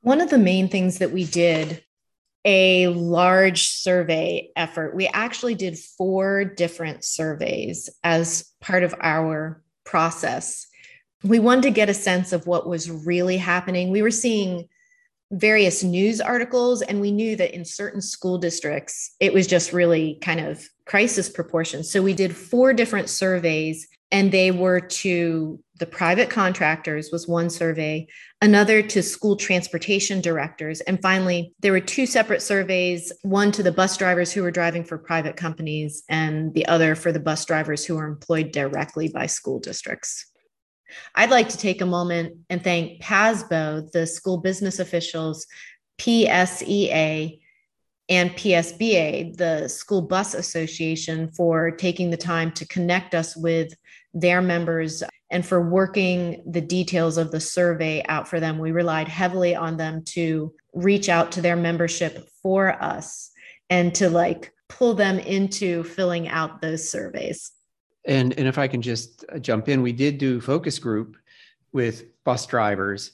One 0.01 0.19
of 0.19 0.29
the 0.29 0.37
main 0.37 0.67
things 0.67 0.99
that 0.99 1.11
we 1.11 1.23
did 1.23 1.83
a 2.43 2.87
large 2.87 3.67
survey 3.67 4.49
effort. 4.55 4.95
We 4.95 5.07
actually 5.07 5.53
did 5.53 5.77
four 5.77 6.43
different 6.43 7.05
surveys 7.05 7.87
as 8.03 8.51
part 8.59 8.83
of 8.83 8.95
our 8.99 9.63
process. 9.83 10.65
We 11.23 11.37
wanted 11.37 11.63
to 11.63 11.69
get 11.69 11.89
a 11.89 11.93
sense 11.93 12.33
of 12.33 12.47
what 12.47 12.67
was 12.67 12.89
really 12.89 13.37
happening. 13.37 13.91
We 13.91 14.01
were 14.01 14.09
seeing 14.09 14.67
various 15.29 15.83
news 15.83 16.19
articles, 16.19 16.81
and 16.81 16.99
we 16.99 17.11
knew 17.11 17.35
that 17.35 17.53
in 17.53 17.63
certain 17.63 18.01
school 18.01 18.39
districts, 18.39 19.15
it 19.19 19.33
was 19.33 19.45
just 19.45 19.71
really 19.71 20.15
kind 20.15 20.39
of 20.39 20.67
crisis 20.85 21.29
proportions. 21.29 21.91
So 21.91 22.01
we 22.01 22.13
did 22.13 22.35
four 22.35 22.73
different 22.73 23.07
surveys 23.07 23.87
and 24.11 24.31
they 24.31 24.51
were 24.51 24.81
to 24.81 25.63
the 25.81 25.87
private 25.87 26.29
contractors 26.29 27.09
was 27.11 27.27
one 27.27 27.49
survey 27.49 28.05
another 28.39 28.83
to 28.83 29.01
school 29.01 29.35
transportation 29.35 30.21
directors 30.21 30.79
and 30.81 31.01
finally 31.01 31.55
there 31.59 31.71
were 31.71 31.79
two 31.79 32.05
separate 32.05 32.43
surveys 32.43 33.11
one 33.23 33.51
to 33.51 33.63
the 33.63 33.71
bus 33.71 33.97
drivers 33.97 34.31
who 34.31 34.43
were 34.43 34.51
driving 34.51 34.83
for 34.83 34.99
private 34.99 35.35
companies 35.35 36.03
and 36.07 36.53
the 36.53 36.67
other 36.67 36.93
for 36.93 37.11
the 37.11 37.19
bus 37.19 37.43
drivers 37.45 37.83
who 37.83 37.95
were 37.95 38.05
employed 38.05 38.51
directly 38.51 39.07
by 39.07 39.25
school 39.25 39.59
districts. 39.59 40.31
I'd 41.15 41.31
like 41.31 41.49
to 41.49 41.57
take 41.57 41.81
a 41.81 41.85
moment 41.87 42.37
and 42.51 42.63
thank 42.63 43.01
pasbo 43.01 43.89
the 43.91 44.05
school 44.05 44.37
business 44.37 44.77
officials 44.77 45.47
psea 45.99 47.39
and 48.09 48.31
PSBA, 48.31 49.37
the 49.37 49.69
School 49.69 50.01
Bus 50.01 50.33
Association, 50.33 51.31
for 51.31 51.71
taking 51.71 52.09
the 52.09 52.17
time 52.17 52.51
to 52.53 52.67
connect 52.67 53.15
us 53.15 53.37
with 53.37 53.73
their 54.13 54.41
members 54.41 55.01
and 55.31 55.45
for 55.45 55.61
working 55.61 56.43
the 56.45 56.61
details 56.61 57.17
of 57.17 57.31
the 57.31 57.39
survey 57.39 58.03
out 58.07 58.27
for 58.27 58.39
them. 58.39 58.59
We 58.59 58.71
relied 58.71 59.07
heavily 59.07 59.55
on 59.55 59.77
them 59.77 60.03
to 60.07 60.53
reach 60.73 61.09
out 61.09 61.31
to 61.33 61.41
their 61.41 61.55
membership 61.55 62.27
for 62.43 62.71
us 62.83 63.31
and 63.69 63.95
to 63.95 64.09
like 64.09 64.53
pull 64.67 64.93
them 64.93 65.17
into 65.19 65.83
filling 65.83 66.27
out 66.27 66.61
those 66.61 66.89
surveys. 66.89 67.51
And, 68.05 68.37
and 68.37 68.47
if 68.47 68.57
I 68.57 68.67
can 68.67 68.81
just 68.81 69.25
uh, 69.33 69.39
jump 69.39 69.69
in, 69.69 69.81
we 69.81 69.93
did 69.93 70.17
do 70.17 70.41
focus 70.41 70.77
group 70.79 71.15
with 71.71 72.03
bus 72.23 72.45
drivers 72.45 73.11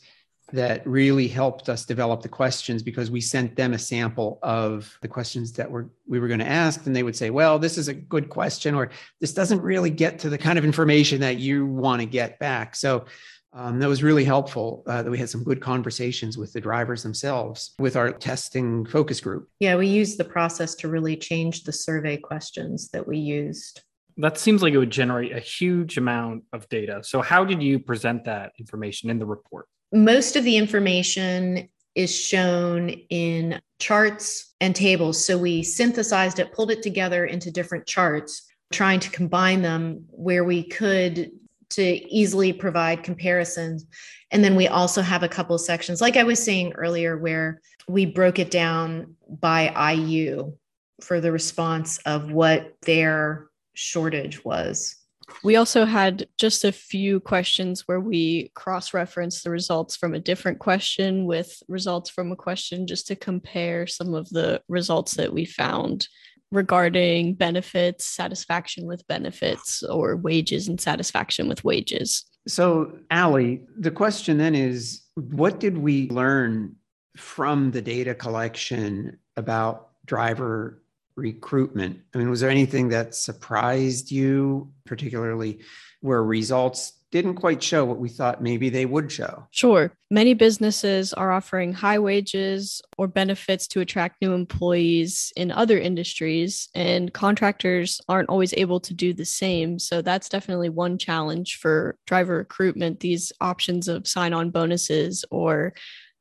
that 0.54 0.86
really 0.88 1.28
helped 1.28 1.68
us 1.68 1.86
develop 1.86 2.22
the 2.22 2.30
questions 2.30 2.82
because 2.82 3.12
we 3.12 3.20
sent 3.20 3.56
them 3.56 3.74
a 3.74 3.80
sample 3.80 4.40
of 4.44 4.98
the 5.02 5.08
questions 5.08 5.52
that 5.54 5.70
were 5.70 5.90
we 6.08 6.20
were 6.20 6.28
going 6.28 6.40
to 6.40 6.48
ask 6.48 6.86
and 6.86 6.96
they 6.96 7.04
would 7.04 7.16
say 7.16 7.30
well 7.30 7.60
this 7.60 7.78
is 7.78 7.90
a 7.90 7.94
good 7.94 8.30
question 8.30 8.74
or 8.74 8.90
this 9.20 9.34
doesn't 9.34 9.62
really 9.62 9.90
get 9.90 10.20
to 10.20 10.30
the 10.30 10.38
kind 10.38 10.58
of 10.58 10.64
information 10.64 11.20
that 11.20 11.38
you 11.38 11.66
want 11.66 12.02
to 12.02 12.06
get 12.06 12.40
back. 12.40 12.76
So 12.76 13.06
um, 13.54 13.80
that 13.80 13.88
was 13.88 14.04
really 14.04 14.24
helpful 14.24 14.84
uh, 14.88 15.02
that 15.02 15.10
we 15.10 15.18
had 15.18 15.30
some 15.30 15.44
good 15.44 15.62
conversations 15.62 16.38
with 16.38 16.54
the 16.54 16.62
drivers 16.62 17.02
themselves 17.04 17.74
with 17.80 17.96
our 17.96 18.12
testing 18.12 18.86
focus 18.86 19.20
group. 19.20 19.50
Yeah 19.60 19.76
we 19.76 19.88
used 19.88 20.18
the 20.18 20.26
process 20.26 20.76
to 20.76 20.88
really 20.88 21.18
change 21.18 21.64
the 21.64 21.74
survey 21.74 22.16
questions 22.16 22.90
that 22.90 23.06
we 23.06 23.18
used. 23.18 23.82
That 24.20 24.38
seems 24.38 24.64
like 24.64 24.74
it 24.74 24.80
would 24.80 24.90
generate 24.90 25.36
a 25.36 25.40
huge 25.40 25.98
amount 25.98 26.44
of 26.52 26.68
data. 26.70 27.02
So 27.04 27.22
how 27.22 27.46
did 27.46 27.62
you 27.62 27.80
present 27.80 28.26
that 28.26 28.54
information 28.58 29.10
in 29.10 29.20
the 29.20 29.28
report 29.28 29.68
most 29.92 30.36
of 30.36 30.44
the 30.44 30.58
information 30.58 31.70
is 31.96 32.16
shown 32.16 32.90
in 33.10 33.60
charts 33.80 34.54
and 34.62 34.76
tables. 34.76 35.24
So 35.24 35.38
we 35.38 35.64
synthesized 35.64 36.40
it, 36.40 36.54
pulled 36.54 36.72
it 36.72 36.84
together 36.84 37.26
into 37.26 37.52
different 37.52 37.88
charts. 37.88 38.44
trying 38.72 39.00
to 39.00 39.10
combine 39.10 39.62
them 39.62 40.06
where 40.10 40.44
we 40.44 40.64
could 40.64 41.32
to 41.70 41.84
easily 41.84 42.54
provide 42.54 43.04
comparisons. 43.04 43.86
And 44.32 44.44
then 44.44 44.56
we 44.56 44.68
also 44.68 45.02
have 45.02 45.24
a 45.24 45.30
couple 45.30 45.58
sections, 45.58 46.02
like 46.02 46.18
I 46.18 46.24
was 46.24 46.44
saying 46.44 46.74
earlier, 46.74 47.18
where 47.18 47.62
we 47.88 48.06
broke 48.06 48.40
it 48.40 48.52
down 48.52 49.16
by 49.30 49.94
IU 49.94 50.54
for 51.02 51.22
the 51.22 51.32
response 51.32 51.98
of 52.00 52.32
what 52.32 52.74
their 52.82 53.48
shortage 53.74 54.44
was. 54.44 54.96
We 55.44 55.56
also 55.56 55.86
had 55.86 56.28
just 56.38 56.64
a 56.64 56.72
few 56.72 57.20
questions 57.20 57.88
where 57.88 58.00
we 58.00 58.52
cross 58.56 58.94
referenced 58.94 59.44
the 59.44 59.52
results 59.52 59.96
from 59.96 60.14
a 60.14 60.20
different 60.20 60.60
question 60.60 61.26
with 61.26 61.62
results 61.68 62.10
from 62.10 62.32
a 62.32 62.36
question 62.36 62.88
just 62.88 63.08
to 63.08 63.16
compare 63.16 63.88
some 63.88 64.14
of 64.14 64.30
the 64.30 64.62
results 64.68 65.14
that 65.16 65.34
we 65.34 65.46
found 65.46 66.08
regarding 66.52 67.34
benefits, 67.34 68.06
satisfaction 68.06 68.86
with 68.86 69.08
benefits, 69.08 69.84
or 69.84 70.16
wages 70.16 70.68
and 70.68 70.80
satisfaction 70.80 71.48
with 71.48 71.64
wages. 71.64 72.26
So, 72.48 72.98
Allie, 73.12 73.64
the 73.78 73.92
question 73.92 74.38
then 74.38 74.56
is 74.56 75.04
what 75.16 75.60
did 75.60 75.78
we 75.78 76.10
learn 76.10 76.76
from 77.18 77.72
the 77.72 77.82
data 77.82 78.16
collection 78.16 79.18
about 79.36 79.90
driver 80.06 80.82
recruitment? 81.18 82.00
I 82.14 82.18
mean, 82.18 82.30
was 82.30 82.40
there 82.40 82.50
anything 82.50 82.90
that 82.90 83.16
surprised 83.16 84.12
you, 84.12 84.72
particularly 84.86 85.60
where 86.02 86.24
results 86.24 86.94
didn't 87.12 87.36
quite 87.36 87.64
show 87.64 87.86
what 87.86 88.00
we 88.00 88.10
thought 88.10 88.44
maybe 88.44 88.70
they 88.70 88.86
would 88.86 89.10
show. 89.10 89.48
Sure. 89.52 89.92
Many 90.12 90.34
businesses 90.34 91.14
are 91.14 91.32
offering 91.32 91.72
high 91.72 92.00
wages 92.00 92.82
or 92.98 93.08
benefits 93.08 93.66
to 93.68 93.80
attract 93.80 94.22
new 94.22 94.34
employees 94.34 95.32
in 95.38 95.52
other 95.52 95.80
industries, 95.80 96.68
and 96.76 97.14
contractors 97.14 98.02
aren't 98.10 98.30
always 98.30 98.54
able 98.58 98.82
to 98.82 98.94
do 98.94 99.14
the 99.14 99.26
same. 99.26 99.80
So 99.80 100.02
that's 100.02 100.28
definitely 100.28 100.70
one 100.70 100.98
challenge 100.98 101.58
for 101.58 101.96
driver 102.06 102.38
recruitment. 102.38 103.00
These 103.00 103.32
options 103.40 103.88
of 103.88 104.08
sign 104.08 104.34
on 104.34 104.50
bonuses 104.50 105.24
or 105.32 105.74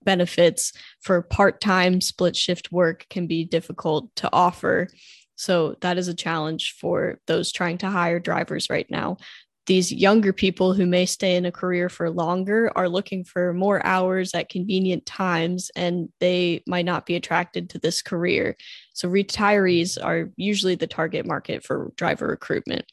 benefits 0.06 0.72
for 1.00 1.20
part 1.20 1.60
time 1.60 2.00
split 2.00 2.34
shift 2.34 2.72
work 2.72 3.04
can 3.10 3.26
be 3.26 3.44
difficult 3.44 4.08
to 4.16 4.30
offer. 4.32 4.88
So 5.34 5.76
that 5.82 5.98
is 5.98 6.08
a 6.08 6.14
challenge 6.14 6.76
for 6.80 7.20
those 7.26 7.52
trying 7.52 7.76
to 7.78 7.90
hire 7.90 8.18
drivers 8.18 8.70
right 8.70 8.90
now 8.90 9.18
these 9.66 9.92
younger 9.92 10.32
people 10.32 10.74
who 10.74 10.86
may 10.86 11.04
stay 11.06 11.36
in 11.36 11.44
a 11.44 11.52
career 11.52 11.88
for 11.88 12.08
longer 12.08 12.70
are 12.76 12.88
looking 12.88 13.24
for 13.24 13.52
more 13.52 13.84
hours 13.84 14.32
at 14.32 14.48
convenient 14.48 15.04
times 15.04 15.70
and 15.74 16.08
they 16.20 16.62
might 16.66 16.84
not 16.84 17.04
be 17.04 17.16
attracted 17.16 17.68
to 17.70 17.78
this 17.78 18.00
career. 18.00 18.56
So, 18.94 19.08
retirees 19.08 19.98
are 20.02 20.30
usually 20.36 20.76
the 20.76 20.86
target 20.86 21.26
market 21.26 21.64
for 21.64 21.92
driver 21.96 22.28
recruitment. 22.28 22.84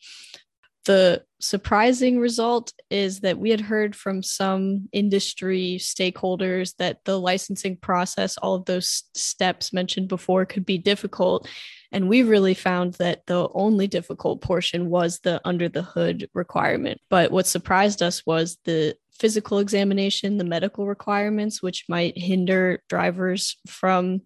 The 0.86 1.24
surprising 1.40 2.20
result 2.20 2.74
is 2.90 3.22
that 3.22 3.38
we 3.38 3.50
had 3.50 3.62
heard 3.62 3.96
from 3.96 4.24
some 4.24 4.90
industry 4.92 5.78
stakeholders 5.80 6.76
that 6.78 7.04
the 7.06 7.20
licensing 7.20 7.78
process, 7.78 8.38
all 8.38 8.56
of 8.56 8.66
those 8.66 9.04
steps 9.14 9.74
mentioned 9.74 10.08
before, 10.08 10.46
could 10.46 10.66
be 10.66 10.78
difficult. 10.78 11.48
And 11.92 12.10
we 12.10 12.24
really 12.24 12.54
found 12.54 12.96
that 12.96 13.26
the 13.28 13.48
only 13.54 13.88
difficult 13.88 14.42
portion 14.42 14.90
was 14.90 15.20
the 15.20 15.40
under 15.46 15.70
the 15.70 15.84
hood 15.84 16.30
requirement. 16.34 17.00
But 17.10 17.32
what 17.32 17.48
surprised 17.48 18.02
us 18.02 18.26
was 18.26 18.58
the 18.66 18.96
physical 19.20 19.60
examination, 19.60 20.38
the 20.38 20.44
medical 20.44 20.88
requirements, 20.88 21.62
which 21.62 21.86
might 21.88 22.18
hinder 22.18 22.82
drivers 22.90 23.58
from 23.68 24.22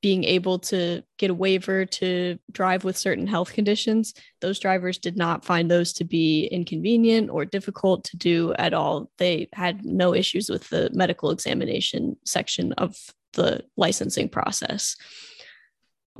being 0.00 0.24
able 0.24 0.58
to 0.58 1.02
get 1.16 1.30
a 1.30 1.34
waiver 1.34 1.84
to 1.84 2.38
drive 2.52 2.84
with 2.84 2.96
certain 2.96 3.26
health 3.26 3.52
conditions. 3.52 4.14
Those 4.40 4.58
drivers 4.58 4.98
did 4.98 5.16
not 5.16 5.44
find 5.44 5.70
those 5.70 5.92
to 5.94 6.04
be 6.04 6.46
inconvenient 6.46 7.30
or 7.30 7.44
difficult 7.44 8.04
to 8.04 8.16
do 8.16 8.54
at 8.54 8.74
all. 8.74 9.10
They 9.18 9.48
had 9.52 9.84
no 9.84 10.14
issues 10.14 10.48
with 10.48 10.68
the 10.68 10.90
medical 10.92 11.30
examination 11.30 12.16
section 12.24 12.72
of 12.74 12.96
the 13.32 13.64
licensing 13.76 14.28
process 14.28 14.96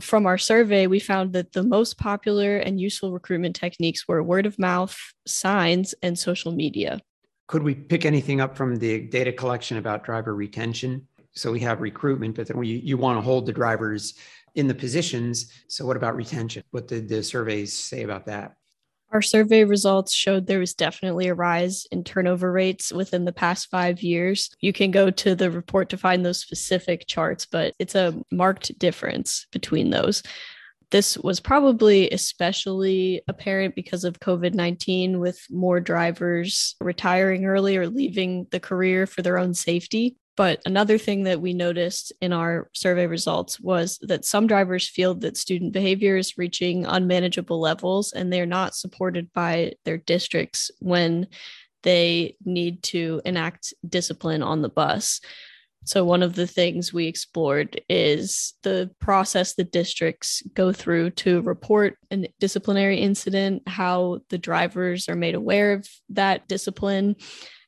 from 0.00 0.26
our 0.26 0.38
survey, 0.38 0.86
we 0.86 1.00
found 1.00 1.32
that 1.32 1.52
the 1.52 1.62
most 1.62 1.98
popular 1.98 2.58
and 2.58 2.80
useful 2.80 3.12
recruitment 3.12 3.56
techniques 3.56 4.06
were 4.06 4.22
word 4.22 4.46
of 4.46 4.58
mouth, 4.58 4.96
signs, 5.26 5.94
and 6.02 6.18
social 6.18 6.52
media. 6.52 7.00
Could 7.46 7.62
we 7.62 7.74
pick 7.74 8.04
anything 8.04 8.40
up 8.40 8.56
from 8.56 8.76
the 8.76 9.00
data 9.00 9.32
collection 9.32 9.78
about 9.78 10.04
driver 10.04 10.34
retention? 10.34 11.08
So 11.38 11.52
we 11.52 11.60
have 11.60 11.80
recruitment, 11.80 12.34
but 12.34 12.48
then 12.48 12.58
we, 12.58 12.68
you 12.68 12.96
want 12.96 13.16
to 13.16 13.22
hold 13.22 13.46
the 13.46 13.52
drivers 13.52 14.14
in 14.54 14.66
the 14.66 14.74
positions. 14.74 15.52
So 15.68 15.86
what 15.86 15.96
about 15.96 16.16
retention? 16.16 16.64
What 16.72 16.88
did 16.88 17.08
the 17.08 17.22
surveys 17.22 17.72
say 17.72 18.02
about 18.02 18.26
that? 18.26 18.56
Our 19.10 19.22
survey 19.22 19.64
results 19.64 20.12
showed 20.12 20.46
there 20.46 20.58
was 20.58 20.74
definitely 20.74 21.28
a 21.28 21.34
rise 21.34 21.86
in 21.90 22.04
turnover 22.04 22.52
rates 22.52 22.92
within 22.92 23.24
the 23.24 23.32
past 23.32 23.70
five 23.70 24.02
years. 24.02 24.50
You 24.60 24.74
can 24.74 24.90
go 24.90 25.10
to 25.10 25.34
the 25.34 25.50
report 25.50 25.88
to 25.90 25.96
find 25.96 26.26
those 26.26 26.40
specific 26.40 27.06
charts, 27.06 27.46
but 27.46 27.72
it's 27.78 27.94
a 27.94 28.20
marked 28.30 28.78
difference 28.78 29.46
between 29.50 29.88
those. 29.88 30.22
This 30.90 31.16
was 31.16 31.40
probably 31.40 32.10
especially 32.10 33.22
apparent 33.28 33.74
because 33.74 34.04
of 34.04 34.20
COVID 34.20 34.54
19, 34.54 35.20
with 35.20 35.40
more 35.50 35.80
drivers 35.80 36.74
retiring 36.80 37.46
early 37.46 37.76
or 37.76 37.88
leaving 37.88 38.46
the 38.50 38.60
career 38.60 39.06
for 39.06 39.22
their 39.22 39.38
own 39.38 39.54
safety. 39.54 40.16
But 40.38 40.62
another 40.64 40.98
thing 40.98 41.24
that 41.24 41.40
we 41.40 41.52
noticed 41.52 42.12
in 42.20 42.32
our 42.32 42.70
survey 42.72 43.08
results 43.08 43.58
was 43.58 43.98
that 44.02 44.24
some 44.24 44.46
drivers 44.46 44.88
feel 44.88 45.16
that 45.16 45.36
student 45.36 45.72
behavior 45.72 46.16
is 46.16 46.38
reaching 46.38 46.86
unmanageable 46.86 47.60
levels 47.60 48.12
and 48.12 48.32
they're 48.32 48.46
not 48.46 48.76
supported 48.76 49.32
by 49.32 49.72
their 49.84 49.98
districts 49.98 50.70
when 50.78 51.26
they 51.82 52.36
need 52.44 52.84
to 52.84 53.20
enact 53.24 53.74
discipline 53.88 54.44
on 54.44 54.62
the 54.62 54.68
bus. 54.68 55.20
So, 55.84 56.04
one 56.04 56.22
of 56.22 56.36
the 56.36 56.46
things 56.46 56.92
we 56.92 57.06
explored 57.06 57.80
is 57.88 58.54
the 58.62 58.92
process 59.00 59.54
the 59.54 59.64
districts 59.64 60.44
go 60.54 60.70
through 60.72 61.10
to 61.10 61.42
report 61.42 61.98
a 62.12 62.28
disciplinary 62.38 62.98
incident, 62.98 63.66
how 63.66 64.20
the 64.28 64.38
drivers 64.38 65.08
are 65.08 65.16
made 65.16 65.34
aware 65.34 65.72
of 65.72 65.88
that 66.10 66.46
discipline, 66.46 67.16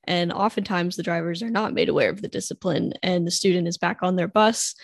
and 0.05 0.33
oftentimes 0.33 0.97
the 0.97 1.03
drivers 1.03 1.43
are 1.43 1.51
not 1.51 1.75
made 1.75 1.89
aware 1.89 2.11
of 2.11 2.23
the 2.23 2.29
discipline 2.29 2.95
and 3.03 3.27
the 3.27 3.31
student 3.31 3.69
is 3.69 3.79
back 3.79 3.99
on 4.03 4.17
their 4.17 4.29
bus. 4.29 4.75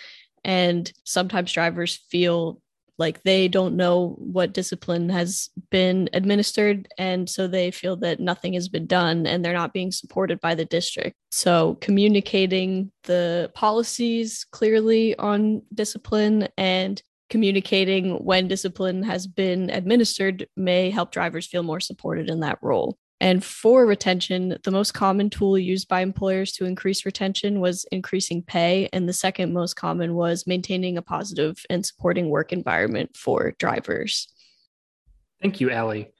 And 0.43 0.91
sometimes 1.03 1.51
drivers 1.51 1.95
feel 2.09 2.61
like 2.99 3.21
they 3.23 3.47
don't 3.47 3.75
know 3.75 4.15
what 4.17 4.53
discipline 4.53 5.09
has 5.09 5.49
been 5.69 6.09
administered. 6.13 6.87
And 6.97 7.29
so 7.29 7.47
they 7.47 7.69
feel 7.69 7.95
that 7.97 8.19
nothing 8.19 8.53
has 8.53 8.69
been 8.69 8.87
done 8.87 9.27
and 9.27 9.43
they're 9.43 9.53
not 9.53 9.73
being 9.73 9.91
supported 9.91 10.39
by 10.41 10.55
the 10.55 10.65
district. 10.65 11.15
So 11.31 11.77
communicating 11.79 12.91
the 13.03 13.51
policies 13.53 14.45
clearly 14.51 15.15
on 15.17 15.61
discipline 15.73 16.47
and 16.57 17.01
communicating 17.29 18.15
when 18.23 18.47
discipline 18.47 19.03
has 19.03 19.27
been 19.27 19.69
administered 19.69 20.47
may 20.55 20.89
help 20.89 21.11
drivers 21.11 21.45
feel 21.45 21.63
more 21.63 21.79
supported 21.81 22.29
in 22.29 22.39
that 22.39 22.57
role. 22.61 22.97
And 23.19 23.43
for 23.43 23.85
retention, 23.85 24.57
the 24.63 24.71
most 24.71 24.93
common 24.93 25.29
tool 25.29 25.57
used 25.57 25.87
by 25.87 26.01
employers 26.01 26.51
to 26.53 26.65
increase 26.65 27.05
retention 27.05 27.59
was 27.59 27.85
increasing 27.91 28.43
pay. 28.43 28.89
And 28.93 29.09
the 29.09 29.13
second 29.13 29.53
most 29.53 29.73
common 29.75 30.13
was 30.13 30.45
maintaining 30.45 30.97
a 30.97 31.01
positive 31.01 31.65
and 31.69 31.85
supporting 31.85 32.29
work 32.29 32.53
environment 32.53 33.17
for 33.17 33.55
drivers. 33.57 34.27
Thank 35.41 35.59
you, 35.59 35.71
Allie. 35.71 36.11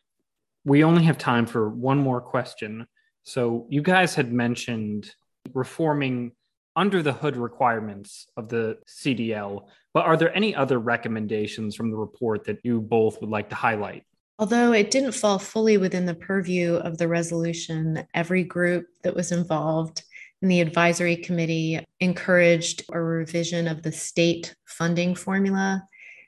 We 0.66 0.84
only 0.84 1.04
have 1.04 1.18
time 1.18 1.46
for 1.46 1.70
one 1.70 2.00
more 2.00 2.22
question. 2.22 2.88
So, 3.24 3.68
you 3.70 3.82
guys 3.82 4.16
had 4.16 4.32
mentioned 4.32 5.12
reforming 5.54 6.32
under 6.76 7.02
the 7.02 7.14
hood 7.14 7.36
requirements 7.36 8.28
of 8.38 8.50
the 8.50 8.78
CDL, 8.88 9.68
but 9.94 10.06
are 10.06 10.16
there 10.16 10.36
any 10.36 10.56
other 10.56 10.80
recommendations 10.80 11.76
from 11.76 11.90
the 11.90 11.98
report 11.98 12.46
that 12.46 12.60
you 12.64 12.82
both 12.82 13.20
would 13.20 13.30
like 13.30 13.50
to 13.50 13.56
highlight? 13.56 14.04
Although 14.40 14.74
it 14.74 14.92
didn't 14.92 15.14
fall 15.14 15.40
fully 15.40 15.78
within 15.78 16.06
the 16.06 16.14
purview 16.14 16.76
of 16.76 16.98
the 16.98 17.08
resolution, 17.08 18.06
every 18.14 18.44
group 18.44 18.86
that 19.04 19.16
was 19.16 19.32
involved 19.32 20.04
in 20.42 20.48
the 20.48 20.62
advisory 20.62 21.16
committee 21.16 21.84
encouraged 22.00 22.84
a 22.92 23.02
revision 23.02 23.68
of 23.68 23.82
the 23.82 23.92
state 23.92 24.56
funding 24.66 25.16
formula 25.16 25.84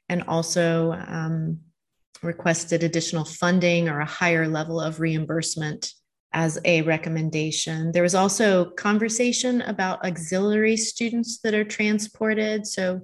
and 0.10 0.24
also 0.28 0.94
um, 0.94 1.60
requested 2.24 2.84
additional 2.84 3.26
funding 3.26 3.88
or 3.88 4.00
a 4.00 4.06
higher 4.06 4.48
level 4.48 4.82
of 4.82 5.00
reimbursement 5.00 5.94
as 6.34 6.60
a 6.66 6.82
recommendation. 6.84 7.92
There 7.92 8.04
was 8.04 8.16
also 8.16 8.72
conversation 8.72 9.62
about 9.62 10.04
auxiliary 10.06 10.78
students 10.78 11.40
that 11.44 11.54
are 11.54 11.64
transported. 11.64 12.68
So 12.68 13.02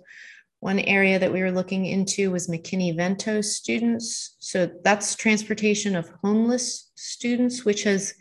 one 0.60 0.80
area 0.80 1.20
that 1.20 1.32
we 1.32 1.42
were 1.42 1.52
looking 1.52 1.86
into 1.86 2.32
was 2.32 2.48
McKinney 2.48 2.96
Vento 2.96 3.42
students. 3.42 4.36
So 4.40 4.72
that's 4.84 5.16
transportation 5.16 5.96
of 5.96 6.10
homeless 6.24 6.92
students, 6.96 7.66
which 7.66 7.84
has 7.84 8.14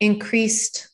increased 0.00 0.88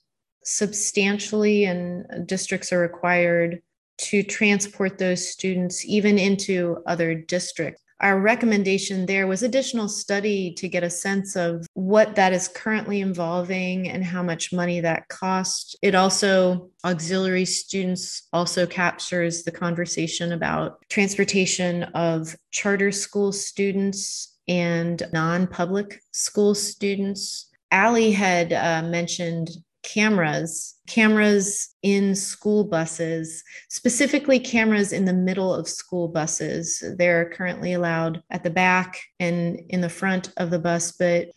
substantially, 0.45 1.65
and 1.65 2.27
districts 2.27 2.73
are 2.73 2.79
required 2.79 3.61
to 3.99 4.23
transport 4.23 4.97
those 4.97 5.29
students 5.29 5.85
even 5.85 6.19
into 6.19 6.79
other 6.87 7.15
districts. 7.15 7.83
Our 8.01 8.21
recommendation 8.21 9.07
there 9.07 9.27
was 9.27 9.43
additional 9.43 9.89
study 9.89 10.53
to 10.55 10.69
get 10.69 10.85
a 10.85 10.91
sense 10.91 11.37
of 11.37 11.67
what 11.75 12.15
that 12.15 12.33
is 12.33 12.49
currently 12.49 13.01
involving 13.01 13.89
and 13.89 14.05
how 14.05 14.23
much 14.23 14.53
money 14.53 14.81
that 14.81 15.09
costs. 15.09 15.75
It 15.83 15.95
also, 15.95 16.71
auxiliary 16.85 17.45
students 17.45 18.29
also 18.33 18.67
captures 18.67 19.43
the 19.43 19.53
conversation 19.53 20.33
about 20.33 20.85
transportation 20.89 21.85
of 21.95 22.37
charter 22.51 22.93
school 22.93 23.33
students 23.33 24.39
and 24.47 25.03
non 25.13 25.47
public 25.47 26.01
school 26.13 26.55
students. 26.55 27.51
Allie 27.71 28.13
had 28.13 28.53
uh, 28.53 28.83
mentioned 28.89 29.51
cameras, 29.89 30.75
cameras 30.87 31.75
in 31.83 32.15
school 32.15 32.65
buses, 32.65 33.43
specifically 33.71 34.39
cameras 34.39 34.93
in 34.93 35.07
the 35.07 35.13
middle 35.13 35.55
of 35.55 35.69
school 35.69 36.09
buses. 36.09 36.83
They're 36.99 37.31
currently 37.31 37.73
allowed 37.73 38.23
at 38.31 38.43
the 38.43 38.51
back 38.51 39.01
and 39.19 39.59
in 39.71 39.81
the 39.81 39.89
front 39.89 40.31
of 40.37 40.51
the 40.51 40.59
bus, 40.59 40.93
but 40.93 41.29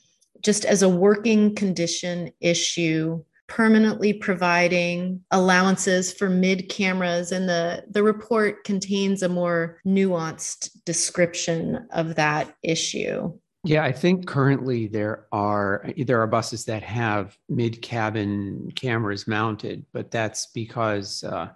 just 0.41 0.65
as 0.65 0.81
a 0.81 0.89
working 0.89 1.55
condition 1.55 2.31
issue, 2.41 3.23
permanently 3.47 4.13
providing 4.13 5.21
allowances 5.31 6.11
for 6.11 6.29
mid 6.29 6.69
cameras 6.69 7.31
and 7.31 7.49
the 7.49 7.83
the 7.89 8.01
report 8.01 8.63
contains 8.63 9.21
a 9.21 9.29
more 9.29 9.77
nuanced 9.85 10.69
description 10.85 11.85
of 11.91 12.15
that 12.15 12.55
issue 12.63 13.31
yeah, 13.63 13.83
I 13.83 13.91
think 13.91 14.25
currently 14.25 14.87
there 14.87 15.27
are 15.31 15.85
there 15.97 16.21
are 16.21 16.27
buses 16.27 16.65
that 16.65 16.81
have 16.81 17.37
mid 17.47 17.81
cabin 17.81 18.71
cameras 18.75 19.27
mounted, 19.27 19.85
but 19.93 20.09
that's 20.09 20.47
because 20.47 21.23
uh, 21.23 21.49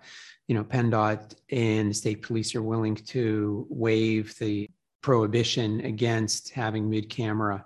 you 0.47 0.53
know 0.53 0.63
PennDOT 0.63 1.33
and 1.49 1.89
the 1.89 1.95
state 1.95 2.21
police 2.21 2.53
are 2.53 2.61
willing 2.61 2.95
to 2.95 3.65
waive 3.69 4.37
the 4.37 4.69
prohibition 5.01 5.81
against 5.81 6.51
having 6.51 6.89
mid 6.89 7.09
camera 7.09 7.65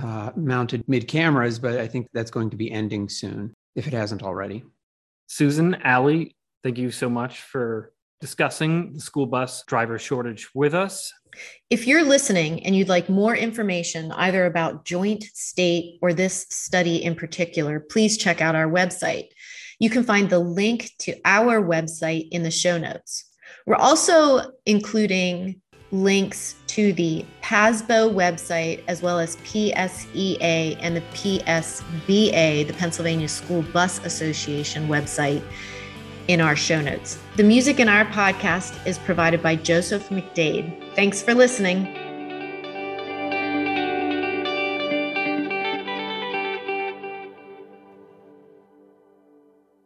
uh, 0.00 0.30
mounted 0.36 0.84
mid 0.86 1.08
cameras, 1.08 1.58
but 1.58 1.78
I 1.78 1.88
think 1.88 2.06
that's 2.12 2.30
going 2.30 2.50
to 2.50 2.56
be 2.56 2.70
ending 2.70 3.08
soon 3.08 3.52
if 3.74 3.88
it 3.88 3.92
hasn't 3.92 4.22
already. 4.22 4.62
Susan, 5.26 5.74
Allie, 5.82 6.36
thank 6.62 6.78
you 6.78 6.92
so 6.92 7.10
much 7.10 7.40
for 7.40 7.92
discussing 8.20 8.92
the 8.94 9.00
school 9.00 9.26
bus 9.26 9.62
driver 9.66 9.98
shortage 9.98 10.48
with 10.54 10.74
us. 10.74 11.12
If 11.68 11.86
you're 11.86 12.04
listening 12.04 12.64
and 12.64 12.74
you'd 12.74 12.88
like 12.88 13.08
more 13.08 13.36
information 13.36 14.12
either 14.12 14.46
about 14.46 14.84
joint, 14.84 15.24
state, 15.34 15.98
or 16.00 16.14
this 16.14 16.46
study 16.50 17.02
in 17.02 17.14
particular, 17.14 17.80
please 17.80 18.16
check 18.16 18.40
out 18.40 18.54
our 18.54 18.68
website. 18.68 19.28
You 19.78 19.90
can 19.90 20.02
find 20.02 20.30
the 20.30 20.38
link 20.38 20.90
to 21.00 21.14
our 21.24 21.62
website 21.62 22.28
in 22.30 22.42
the 22.42 22.50
show 22.50 22.78
notes. 22.78 23.24
We're 23.66 23.76
also 23.76 24.52
including 24.64 25.60
links 25.92 26.56
to 26.68 26.92
the 26.94 27.24
PASBO 27.42 28.12
website 28.12 28.82
as 28.88 29.02
well 29.02 29.18
as 29.18 29.36
PSEA 29.36 30.78
and 30.80 30.96
the 30.96 31.00
PSBA, 31.12 32.66
the 32.66 32.72
Pennsylvania 32.72 33.28
School 33.28 33.62
Bus 33.62 34.04
Association 34.04 34.88
website 34.88 35.42
in 36.28 36.40
our 36.40 36.56
show 36.56 36.80
notes. 36.80 37.18
The 37.36 37.42
music 37.42 37.80
in 37.80 37.88
our 37.88 38.04
podcast 38.06 38.86
is 38.86 38.98
provided 38.98 39.42
by 39.42 39.56
Joseph 39.56 40.08
McDade. 40.08 40.94
Thanks 40.94 41.22
for 41.22 41.34
listening. 41.34 42.05